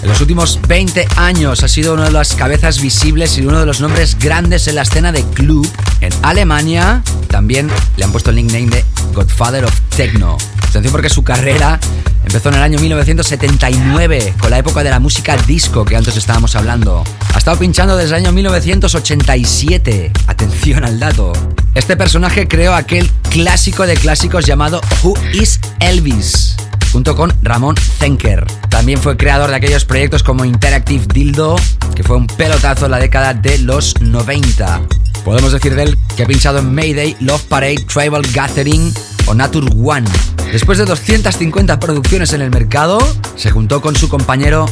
En 0.02 0.10
los 0.10 0.20
últimos 0.20 0.60
20 0.68 1.08
años 1.18 1.64
ha 1.64 1.68
sido 1.68 1.94
una 1.94 2.06
de 2.06 2.12
las 2.12 2.36
cabezas 2.36 2.82
visibles 2.82 3.38
y 3.38 3.46
uno 3.46 3.60
de 3.60 3.66
los 3.66 3.80
nombres 3.80 4.18
grandes 4.20 4.68
en 4.68 4.76
la 4.76 4.82
escena 4.82 5.12
de 5.12 5.24
club. 5.24 5.70
En 6.02 6.12
Alemania 6.24 7.04
también 7.30 7.70
le 7.96 8.04
han 8.04 8.12
puesto 8.12 8.32
el 8.32 8.38
nickname 8.38 8.68
de 8.68 8.86
Godfather 9.14 9.66
of 9.66 9.80
Techno. 9.96 10.38
Atención 10.68 10.92
porque 10.92 11.10
su 11.10 11.24
carrera 11.24 11.80
empezó 12.26 12.50
en 12.50 12.56
el 12.56 12.62
año 12.62 12.80
1979, 12.80 14.34
con 14.40 14.50
la 14.50 14.58
época 14.58 14.84
de 14.84 14.90
la 14.90 15.00
música 15.00 15.38
disco 15.38 15.86
que 15.86 15.96
antes 15.96 16.18
estábamos 16.18 16.56
hablando. 16.56 17.04
Ha 17.34 17.38
estado 17.38 17.58
pinchando 17.58 17.98
desde 17.98 18.16
el 18.16 18.26
año 18.26 18.34
1987. 18.34 20.12
Atención 20.28 20.86
al 20.86 21.00
dato. 21.00 21.34
Este 21.76 21.98
personaje 21.98 22.48
creó 22.48 22.76
aquel 22.76 23.10
clásico 23.30 23.86
de 23.86 23.96
clásicos 23.96 24.46
llamado 24.46 24.82
Who 25.02 25.16
is 25.34 25.60
Elvis? 25.80 26.56
junto 26.94 27.16
con 27.16 27.34
Ramón 27.42 27.76
Zenker. 27.76 28.46
También 28.70 29.00
fue 29.00 29.18
creador 29.18 29.50
de 29.50 29.56
aquellos 29.56 29.84
proyectos 29.84 30.22
como 30.22 30.46
Interactive 30.46 31.08
Dildo, 31.12 31.56
que 31.96 32.04
fue 32.04 32.16
un 32.16 32.28
pelotazo 32.28 32.86
en 32.86 32.92
la 32.92 33.00
década 33.00 33.34
de 33.34 33.58
los 33.58 34.00
90. 34.00 34.82
Podemos 35.26 35.52
decir 35.52 35.74
de 35.76 35.84
él 35.84 35.98
que 36.16 36.24
ha 36.24 36.28
pinchado 36.28 36.60
en 36.60 36.74
Mayday, 36.74 37.18
Love 37.20 37.44
Parade, 37.46 37.84
Tribal 37.92 38.22
Gathering 38.32 38.94
o 39.28 39.34
Nature 39.34 39.68
One. 39.76 40.08
Después 40.52 40.78
de 40.78 40.86
250 40.86 41.80
producciones 41.80 42.34
en 42.34 42.42
el 42.42 42.52
mercado, 42.52 43.00
se 43.36 43.52
juntó 43.52 43.82
con 43.82 43.96
su 43.96 44.10
compañero 44.10 44.66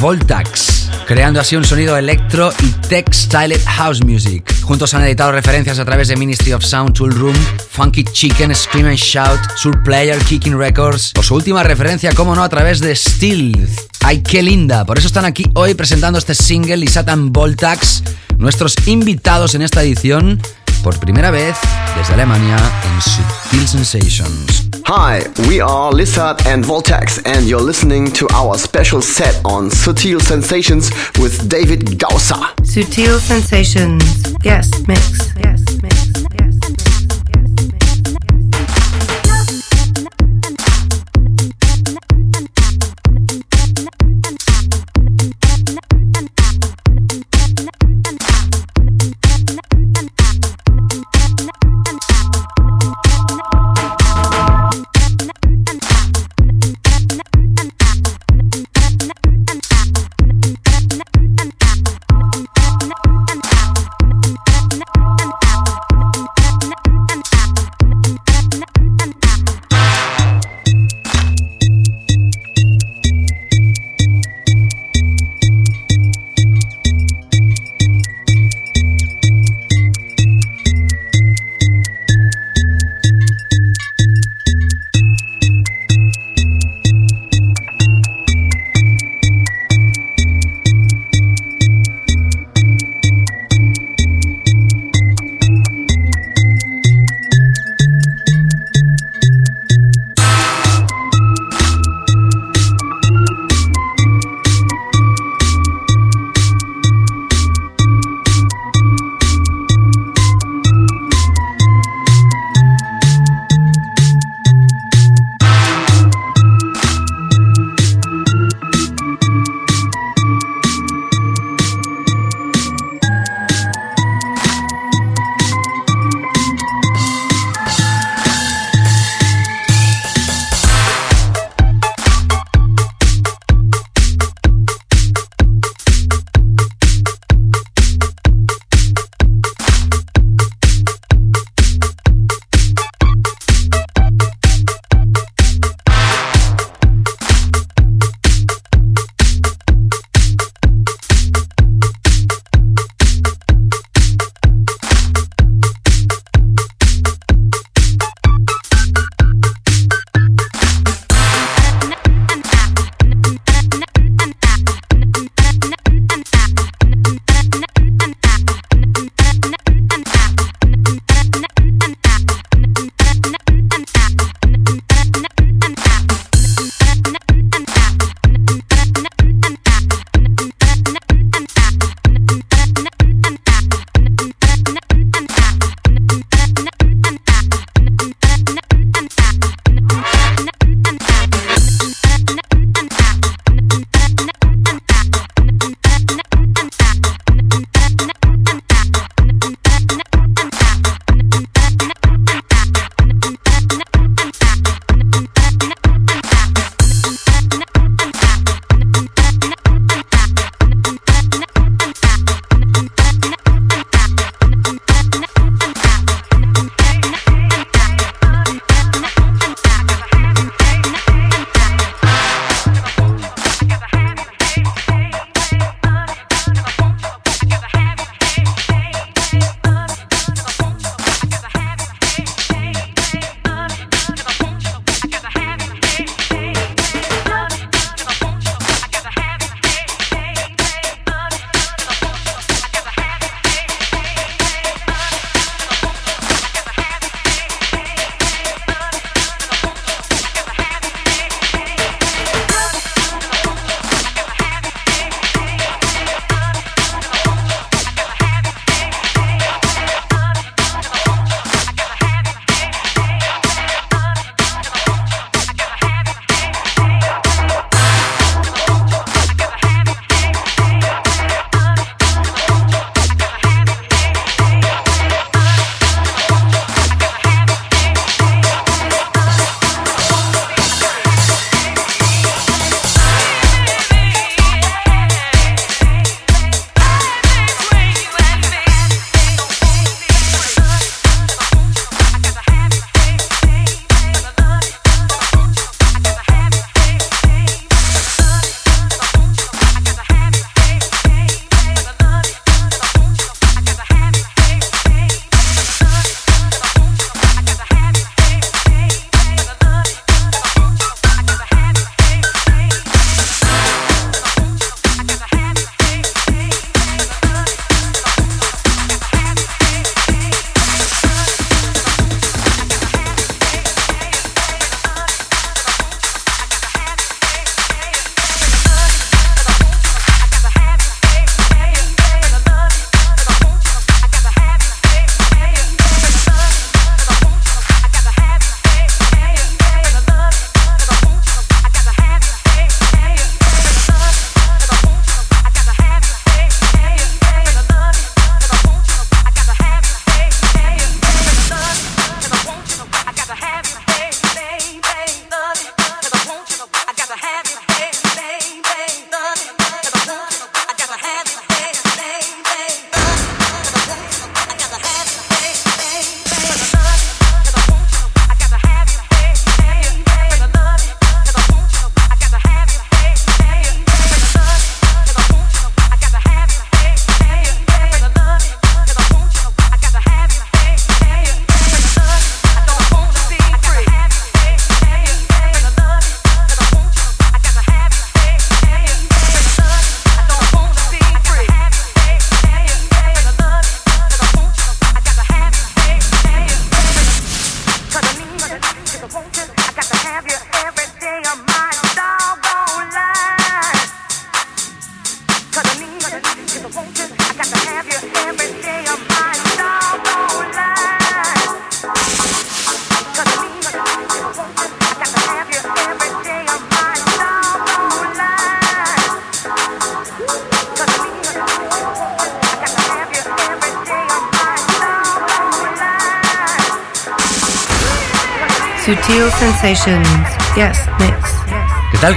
Voltax, 0.00 0.88
creando 1.06 1.40
así 1.40 1.56
un 1.56 1.64
sonido 1.64 1.96
electro 1.96 2.52
y 2.62 2.68
tech-styled 2.88 3.60
house 3.66 4.02
music. 4.04 4.54
Juntos 4.62 4.94
han 4.94 5.02
editado 5.02 5.32
referencias 5.32 5.78
a 5.78 5.84
través 5.84 6.08
de 6.08 6.16
Ministry 6.16 6.52
of 6.52 6.64
Sound, 6.64 6.94
Tool 6.94 7.12
Room, 7.12 7.36
Funky 7.70 8.04
Chicken, 8.04 8.54
Scream 8.54 8.86
and 8.86 8.96
Shout, 8.96 9.40
Surplayer, 9.56 10.18
Kicking 10.18 10.58
Records, 10.58 11.12
o 11.18 11.22
su 11.22 11.34
última 11.34 11.62
referencia, 11.62 12.12
como 12.12 12.34
no, 12.34 12.42
a 12.42 12.48
través 12.48 12.80
de 12.80 12.94
Steel. 12.94 13.68
¡Ay, 14.00 14.22
qué 14.22 14.42
linda! 14.42 14.84
Por 14.84 14.98
eso 14.98 15.06
están 15.06 15.24
aquí 15.24 15.44
hoy 15.54 15.74
presentando 15.74 16.18
este 16.18 16.34
single 16.34 16.84
y 16.84 16.88
Satan 16.88 17.32
Voltax, 17.32 18.02
nuestros 18.38 18.74
invitados 18.86 19.54
en 19.54 19.62
esta 19.62 19.82
edición 19.82 20.40
por 20.82 20.98
primera 20.98 21.30
vez 21.30 21.56
desde 21.96 22.14
Alemania 22.14 22.56
en 22.84 23.00
Subtil 23.00 23.66
Sensations. 23.68 24.68
Hi, 24.86 25.20
we 25.48 25.60
are 25.60 25.92
Lizard 25.92 26.46
and 26.46 26.64
Voltax, 26.64 27.20
and 27.24 27.48
you're 27.48 27.60
listening 27.60 28.10
to 28.12 28.26
our 28.34 28.56
special 28.56 29.02
set 29.02 29.40
on 29.44 29.70
Subtil 29.70 30.20
Sensations 30.20 30.90
with 31.18 31.48
David 31.48 31.98
Gausser. 31.98 32.54
Sutil 32.62 33.18
Sensations. 33.18 34.02
Yes, 34.44 34.70
mix. 34.86 35.32
Yes, 35.42 35.60
mix. 35.82 35.96
Sutil 36.12 36.85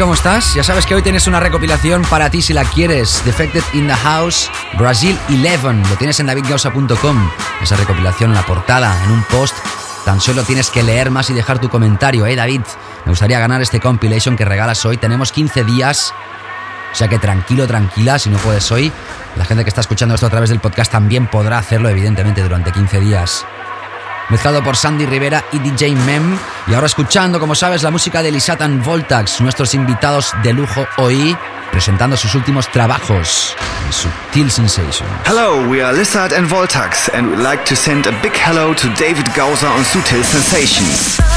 ¿Cómo 0.09 0.15
estás? 0.15 0.55
Ya 0.55 0.63
sabes 0.63 0.87
que 0.87 0.95
hoy 0.95 1.03
tienes 1.03 1.27
una 1.27 1.39
recopilación 1.39 2.01
para 2.01 2.31
ti 2.31 2.41
si 2.41 2.51
la 2.51 2.63
quieres. 2.63 3.21
Defected 3.25 3.61
in 3.73 3.85
the 3.85 3.93
House, 3.93 4.49
Brazil 4.75 5.15
11. 5.29 5.87
Lo 5.87 5.97
tienes 5.97 6.19
en 6.19 6.25
davidgausa.com. 6.25 7.29
Esa 7.61 7.75
recopilación 7.75 8.33
la 8.33 8.43
portada, 8.43 9.03
en 9.03 9.11
un 9.11 9.21
post. 9.25 9.55
Tan 10.05 10.19
solo 10.19 10.41
tienes 10.41 10.71
que 10.71 10.81
leer 10.81 11.11
más 11.11 11.29
y 11.29 11.35
dejar 11.35 11.59
tu 11.59 11.69
comentario, 11.69 12.25
¿eh, 12.25 12.35
David? 12.35 12.61
Me 13.05 13.11
gustaría 13.11 13.37
ganar 13.37 13.61
este 13.61 13.79
compilation 13.79 14.35
que 14.35 14.45
regalas 14.45 14.83
hoy. 14.83 14.97
Tenemos 14.97 15.31
15 15.31 15.63
días. 15.63 16.11
O 16.91 16.95
sea 16.95 17.07
que 17.07 17.19
tranquilo, 17.19 17.67
tranquila, 17.67 18.17
si 18.17 18.31
no 18.31 18.39
puedes 18.39 18.71
hoy. 18.71 18.91
La 19.35 19.45
gente 19.45 19.63
que 19.63 19.69
está 19.69 19.81
escuchando 19.81 20.15
esto 20.15 20.25
a 20.25 20.31
través 20.31 20.49
del 20.49 20.59
podcast 20.59 20.91
también 20.91 21.27
podrá 21.27 21.59
hacerlo, 21.59 21.87
evidentemente, 21.87 22.41
durante 22.41 22.71
15 22.71 22.99
días 22.99 23.45
mezclado 24.29 24.63
por 24.63 24.75
Sandy 24.75 25.05
Rivera 25.05 25.43
y 25.51 25.59
DJ 25.59 25.95
Mem. 25.95 26.37
Y 26.67 26.73
ahora 26.73 26.87
escuchando, 26.87 27.39
como 27.39 27.55
sabes, 27.55 27.83
la 27.83 27.91
música 27.91 28.21
de 28.21 28.31
Lisatan 28.31 28.81
Voltax, 28.83 29.41
nuestros 29.41 29.73
invitados 29.73 30.33
de 30.43 30.53
lujo 30.53 30.87
hoy, 30.97 31.37
presentando 31.71 32.17
sus 32.17 32.35
últimos 32.35 32.69
trabajos 32.71 33.55
en 33.85 33.93
Subtil 33.93 34.51
Sensation. 34.51 35.07
Hello, 35.25 35.67
we 35.67 35.83
are 35.83 35.95
Lizard 35.95 36.33
and 36.33 36.49
Voltax, 36.49 37.09
and 37.13 37.29
we'd 37.29 37.43
like 37.43 37.63
to 37.65 37.75
send 37.75 38.07
a 38.07 38.11
big 38.21 38.33
hello 38.33 38.73
to 38.73 38.87
David 38.99 39.27
Gauser 39.35 39.67
on 39.67 39.83
Sutil 39.83 40.23
Sensations. 40.23 41.28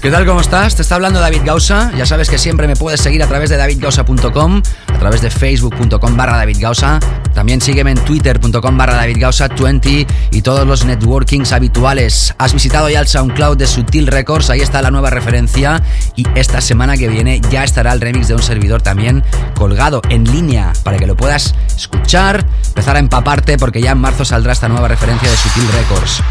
¿Qué 0.00 0.10
tal? 0.10 0.24
¿Cómo 0.24 0.40
estás? 0.40 0.74
Te 0.74 0.80
está 0.80 0.94
hablando 0.94 1.20
David 1.20 1.42
Gausa. 1.44 1.92
Ya 1.98 2.06
sabes 2.06 2.30
que 2.30 2.38
siempre 2.38 2.66
me 2.66 2.76
puedes 2.76 3.02
seguir 3.02 3.22
a 3.22 3.26
través 3.26 3.50
de 3.50 3.58
davidgausa.com, 3.58 4.62
a 4.86 4.98
través 4.98 5.20
de 5.20 5.28
facebook.com 5.28 6.16
barra 6.16 6.38
David 6.38 6.64
También 7.34 7.60
sígueme 7.60 7.90
en 7.90 7.98
twitter.com 7.98 8.78
barra 8.78 8.94
David 8.94 9.22
20 9.60 10.06
y 10.30 10.40
todos 10.40 10.66
los 10.66 10.86
networkings 10.86 11.52
habituales. 11.52 12.34
Has 12.38 12.54
visitado 12.54 12.88
ya 12.88 13.00
el 13.00 13.06
SoundCloud 13.06 13.58
de 13.58 13.66
Sutil 13.66 14.06
Records, 14.06 14.48
ahí 14.48 14.60
está 14.62 14.80
la 14.80 14.90
nueva 14.90 15.10
referencia. 15.10 15.82
Y 16.16 16.24
esta 16.36 16.62
semana 16.62 16.96
que 16.96 17.08
viene 17.08 17.42
ya 17.50 17.64
estará 17.64 17.92
el 17.92 18.00
remix 18.00 18.28
de 18.28 18.34
un 18.34 18.42
servidor 18.42 18.80
también 18.80 19.22
colgado 19.56 20.00
en 20.08 20.24
línea 20.24 20.72
para 20.84 20.96
que 20.96 21.06
lo 21.06 21.18
puedas 21.18 21.54
escuchar, 21.76 22.46
empezar 22.68 22.96
a 22.96 23.00
empaparte 23.00 23.58
porque 23.58 23.82
ya 23.82 23.90
en 23.90 23.98
marzo 23.98 24.24
saldrá 24.24 24.54
esta 24.54 24.68
nueva 24.68 24.88
referencia 24.88 25.28
de 25.28 25.36
Sutil 25.36 25.68
Records. 25.72 26.22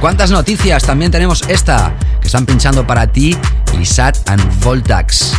¿Cuántas 0.00 0.30
noticias? 0.30 0.84
También 0.84 1.10
tenemos 1.10 1.42
esta, 1.48 1.94
que 2.20 2.26
están 2.26 2.44
pinchando 2.44 2.86
para 2.86 3.06
ti, 3.06 3.36
Lisat 3.76 4.28
and 4.28 4.42
Voltax. 4.62 5.32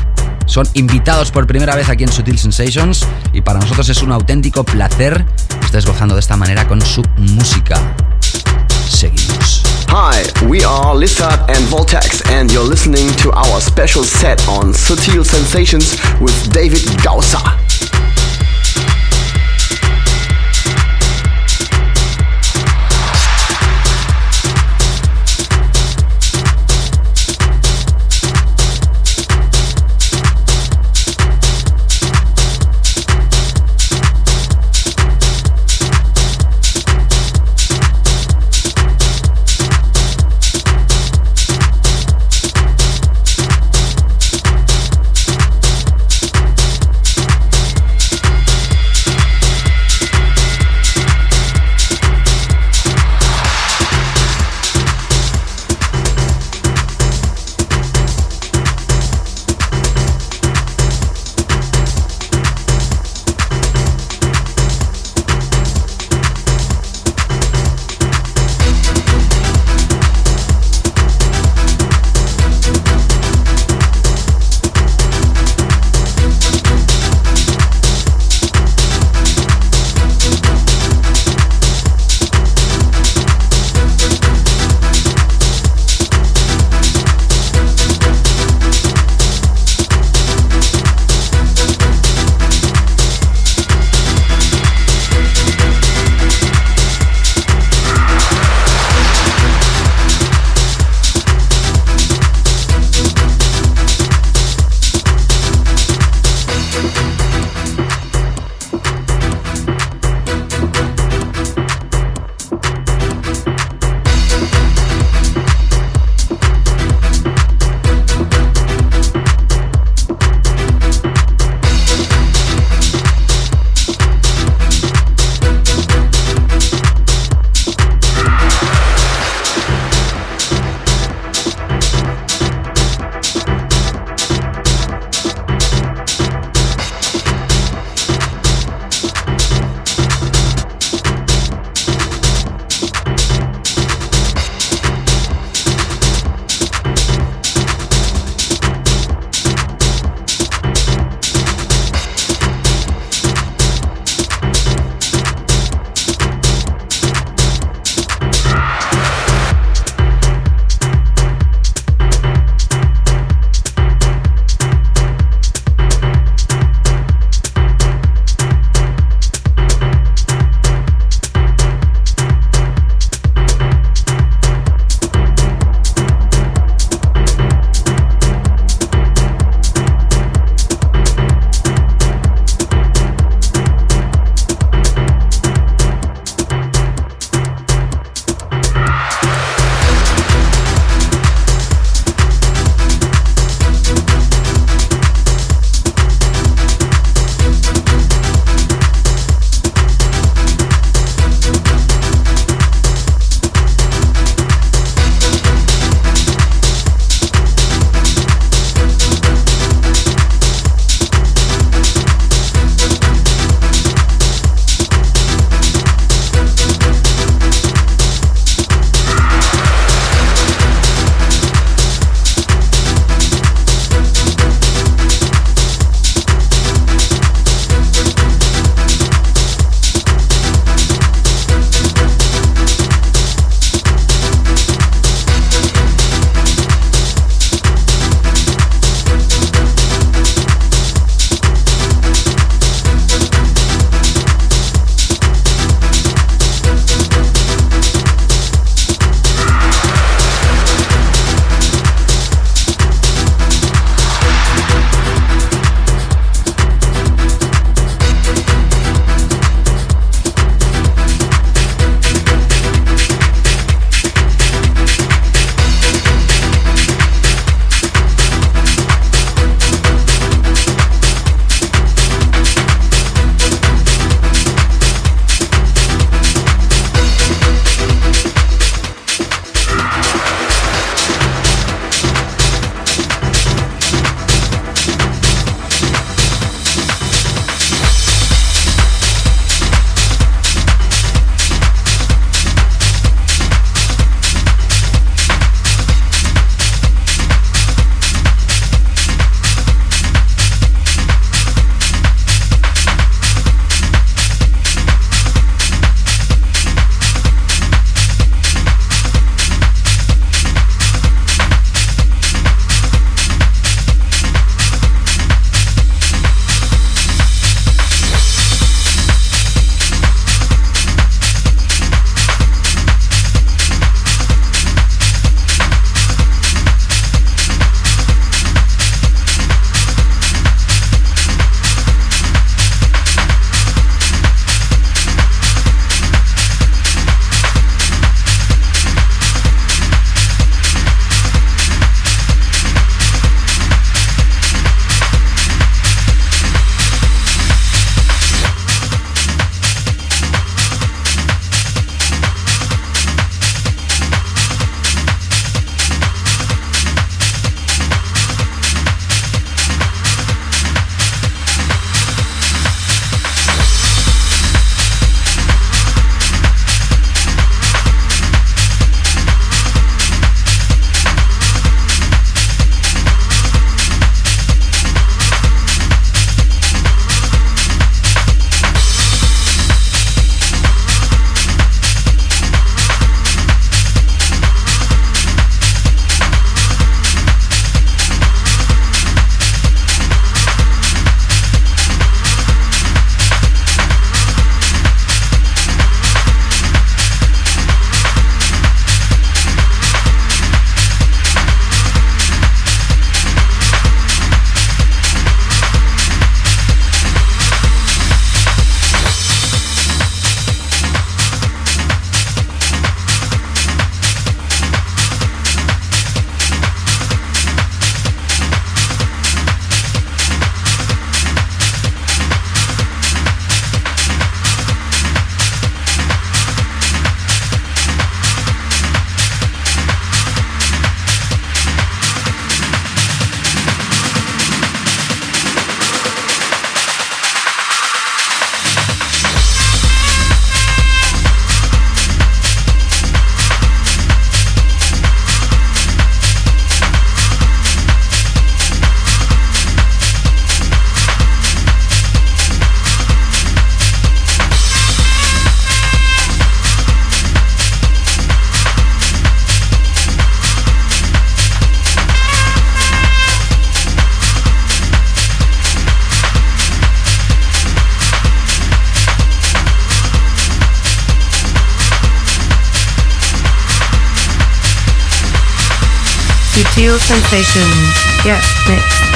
Son 0.45 0.67
invitados 0.73 1.31
por 1.31 1.45
primera 1.45 1.75
vez 1.75 1.89
aquí 1.89 2.03
en 2.03 2.11
Sutil 2.11 2.39
Sensations 2.39 3.05
y 3.33 3.41
para 3.41 3.59
nosotros 3.59 3.87
es 3.89 4.01
un 4.01 4.11
auténtico 4.11 4.63
placer 4.63 5.25
que 5.59 5.65
estés 5.65 5.85
gozando 5.85 6.15
de 6.15 6.21
esta 6.21 6.37
manera 6.37 6.67
con 6.67 6.81
su 6.81 7.03
música. 7.17 7.79
Seguimos. 8.89 9.63
Hi, 9.89 10.23
we 10.47 10.63
are 10.65 10.97
Lizard 10.97 11.39
and 11.49 11.65
Voltax, 11.69 12.21
and 12.31 12.51
you're 12.51 12.67
listening 12.67 13.09
to 13.17 13.31
our 13.31 13.61
special 13.61 14.03
set 14.03 14.45
on 14.47 14.73
Sutil 14.73 15.23
Sensations 15.23 15.97
with 16.19 16.33
David 16.51 16.83
Gausa. 17.03 17.66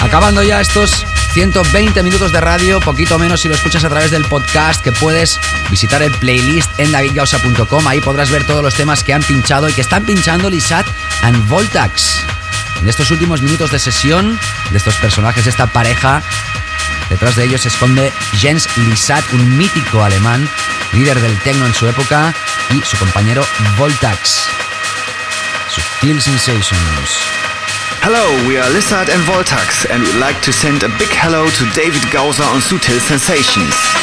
Acabando 0.02 0.42
ya 0.44 0.62
estos 0.62 1.06
120 1.34 2.04
minutos 2.04 2.32
de 2.32 2.40
radio, 2.40 2.80
poquito 2.80 3.20
menos 3.20 3.42
si 3.42 3.50
lo 3.50 3.56
escuchas 3.56 3.84
a 3.84 3.90
través 3.90 4.12
del 4.12 4.24
podcast, 4.26 4.82
que 4.82 4.94
puedes 4.94 5.38
visitar 5.70 6.02
el 6.02 6.12
playlist 6.12 6.70
en 6.80 6.94
davidgausa.com. 6.94 7.88
Ahí 7.88 8.00
podrás 8.00 8.30
ver 8.30 8.46
todos 8.46 8.64
los 8.64 8.76
temas 8.76 9.04
que 9.04 9.14
han 9.14 9.24
pinchado 9.24 9.68
y 9.68 9.74
que 9.74 9.82
están 9.82 10.06
pinchando 10.06 10.50
Lisat 10.50 10.86
and 11.24 11.50
Voltax. 11.50 12.22
En 12.82 12.88
estos 12.88 13.12
últimos 13.12 13.42
minutos 13.42 13.72
de 13.72 13.80
sesión 13.80 14.40
de 14.70 14.78
estos 14.78 14.96
personajes, 14.96 15.46
esta 15.46 15.68
pareja, 15.68 16.22
detrás 17.10 17.36
de 17.36 17.44
ellos 17.44 17.62
se 17.62 17.68
esconde 17.68 18.14
Jens 18.40 18.70
Lisat, 18.78 19.24
un 19.34 19.58
mítico 19.58 20.02
alemán, 20.02 20.48
líder 20.94 21.20
del 21.20 21.38
techno 21.40 21.66
en 21.66 21.74
su 21.74 21.88
época, 21.88 22.34
y 22.70 22.82
su 22.86 22.96
compañero 22.98 23.46
Voltax. 23.78 24.44
Subtil 25.70 26.22
Sensations. 26.22 27.41
Hello, 28.04 28.34
we 28.48 28.58
are 28.58 28.68
Lizard 28.72 29.10
and 29.12 29.22
Voltax, 29.30 29.86
and 29.88 30.02
we'd 30.02 30.16
like 30.16 30.42
to 30.42 30.52
send 30.52 30.82
a 30.82 30.90
big 30.98 31.14
hello 31.22 31.46
to 31.46 31.70
David 31.78 32.02
Gauser 32.12 32.42
on 32.42 32.60
Sutil 32.60 32.98
Sensations. 32.98 34.01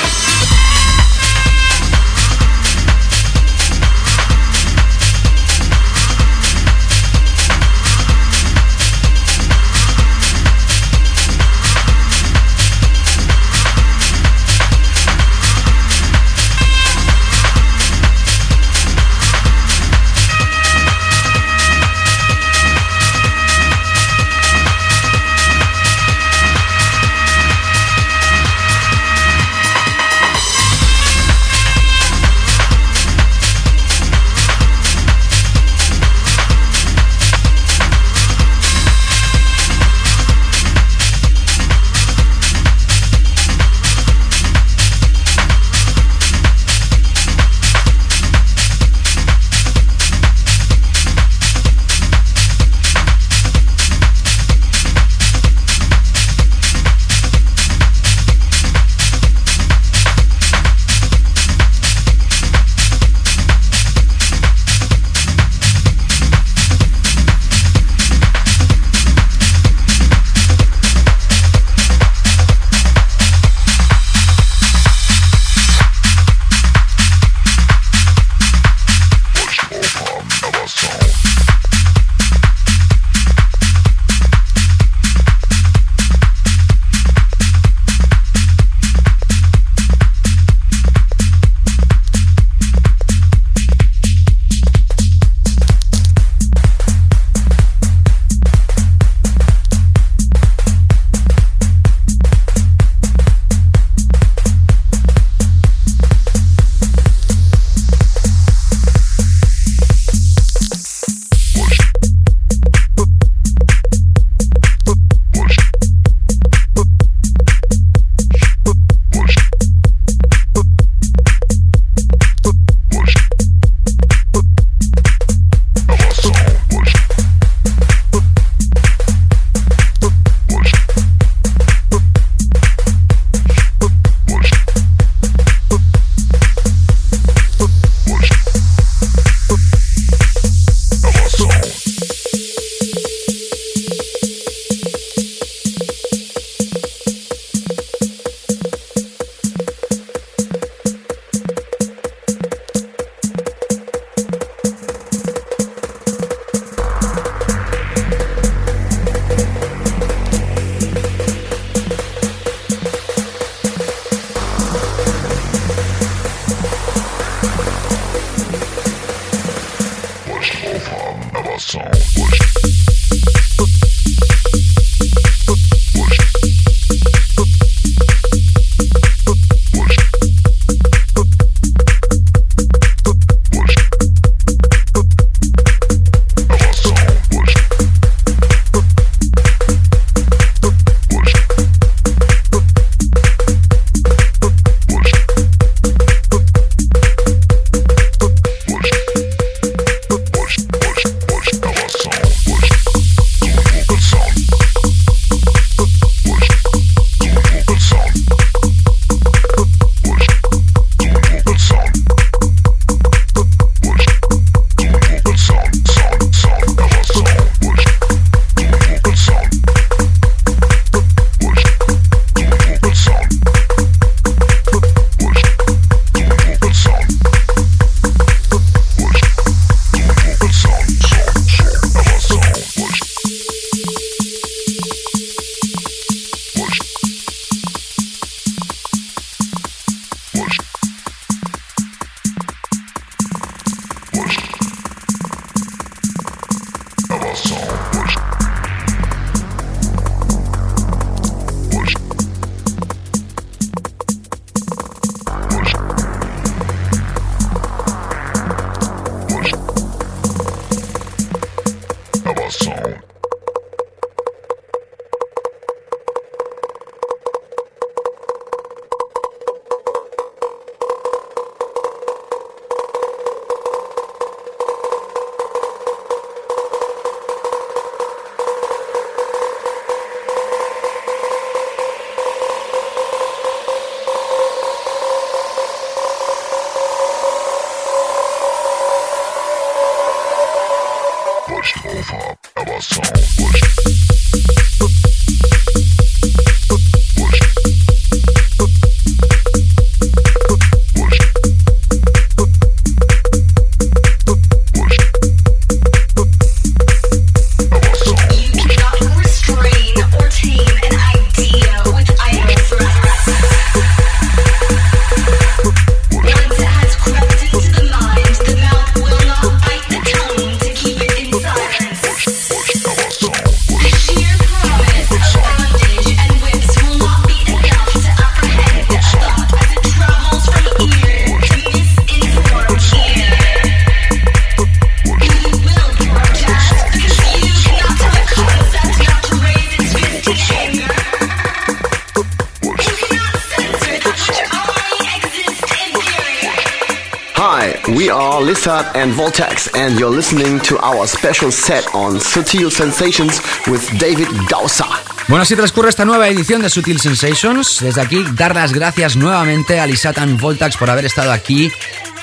Voltax, 349.18 349.68
and 349.74 349.98
you're 349.98 350.14
listening 350.14 350.60
to 350.60 350.78
our 350.78 351.04
special 351.04 351.50
set 351.50 351.84
on 351.92 352.20
Sutil 352.20 352.70
Sensations 352.70 353.40
with 353.66 353.82
David 353.98 354.28
Gausa. 354.48 354.86
Bueno, 355.26 355.42
así 355.42 355.56
transcurre 355.56 355.88
esta 355.88 356.04
nueva 356.04 356.28
edición 356.28 356.62
de 356.62 356.70
Sutil 356.70 357.00
Sensations. 357.00 357.80
Desde 357.80 358.00
aquí, 358.00 358.24
dar 358.34 358.54
las 358.54 358.72
gracias 358.72 359.16
nuevamente 359.16 359.80
a 359.80 359.86
Lisat 359.86 360.18
and 360.18 360.40
Voltax 360.40 360.76
por 360.76 360.88
haber 360.88 361.04
estado 361.04 361.32
aquí. 361.32 361.72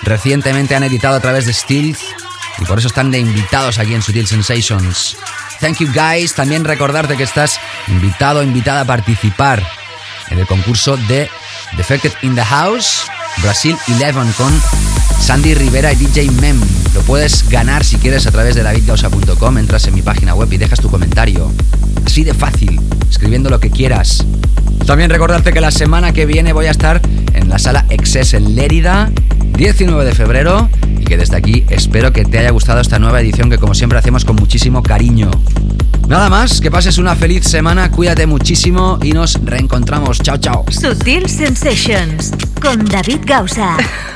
Recientemente 0.03 0.73
han 0.73 0.83
editado 0.83 1.17
a 1.17 1.19
través 1.19 1.45
de 1.45 1.51
Stealth 1.51 1.99
y 2.59 2.65
por 2.65 2.79
eso 2.79 2.87
están 2.87 3.11
de 3.11 3.19
invitados 3.19 3.77
aquí 3.77 3.93
en 3.93 4.01
Sutil 4.01 4.25
Sensations. 4.25 5.17
Thank 5.59 5.79
you 5.79 5.89
guys. 5.93 6.33
También 6.33 6.63
recordarte 6.63 7.17
que 7.17 7.23
estás 7.23 7.59
invitado 7.87 8.41
invitada 8.41 8.81
a 8.81 8.85
participar 8.85 9.61
en 10.29 10.39
el 10.39 10.47
concurso 10.47 10.95
de 10.95 11.29
Defected 11.75 12.13
in 12.21 12.35
the 12.35 12.45
House 12.45 13.01
Brasil 13.41 13.77
11 13.87 14.13
con 14.37 14.61
Sandy 15.19 15.53
Rivera 15.53 15.91
y 15.93 15.95
DJ 15.95 16.31
Mem. 16.31 16.59
Lo 16.93 17.01
puedes 17.01 17.49
ganar 17.49 17.83
si 17.83 17.97
quieres 17.97 18.27
a 18.27 18.31
través 18.31 18.55
de 18.55 18.63
davidgausa.com, 18.63 19.57
entras 19.57 19.87
en 19.87 19.95
mi 19.95 20.01
página 20.01 20.35
web 20.35 20.51
y 20.53 20.57
dejas 20.57 20.79
tu 20.79 20.89
comentario. 20.89 21.51
Así 22.05 22.23
de 22.23 22.33
fácil, 22.33 22.79
escribiendo 23.09 23.49
lo 23.49 23.59
que 23.59 23.69
quieras. 23.69 24.25
También 24.85 25.09
recordarte 25.09 25.51
que 25.51 25.61
la 25.61 25.71
semana 25.71 26.13
que 26.13 26.25
viene 26.25 26.53
voy 26.53 26.67
a 26.67 26.71
estar 26.71 27.01
en 27.33 27.49
la 27.49 27.57
sala 27.57 27.85
Excess 27.89 28.33
en 28.33 28.55
Lérida, 28.55 29.11
19 29.57 30.05
de 30.05 30.13
febrero, 30.13 30.69
y 30.99 31.03
que 31.05 31.17
desde 31.17 31.35
aquí 31.35 31.65
espero 31.69 32.13
que 32.13 32.23
te 32.25 32.37
haya 32.37 32.51
gustado 32.51 32.79
esta 32.79 32.99
nueva 32.99 33.19
edición 33.19 33.49
que 33.49 33.57
como 33.57 33.73
siempre 33.73 33.97
hacemos 33.97 34.25
con 34.25 34.35
muchísimo 34.35 34.83
cariño. 34.83 35.31
Nada 36.07 36.29
más, 36.29 36.61
que 36.61 36.69
pases 36.69 36.99
una 36.99 37.15
feliz 37.15 37.45
semana, 37.45 37.89
cuídate 37.89 38.27
muchísimo 38.27 38.99
y 39.01 39.11
nos 39.11 39.43
reencontramos. 39.43 40.19
Chao, 40.19 40.37
chao. 40.37 40.65
Sutil 40.69 41.27
Sensations 41.27 42.31
con 42.61 42.85
David 42.85 43.21
Gausa. 43.25 43.75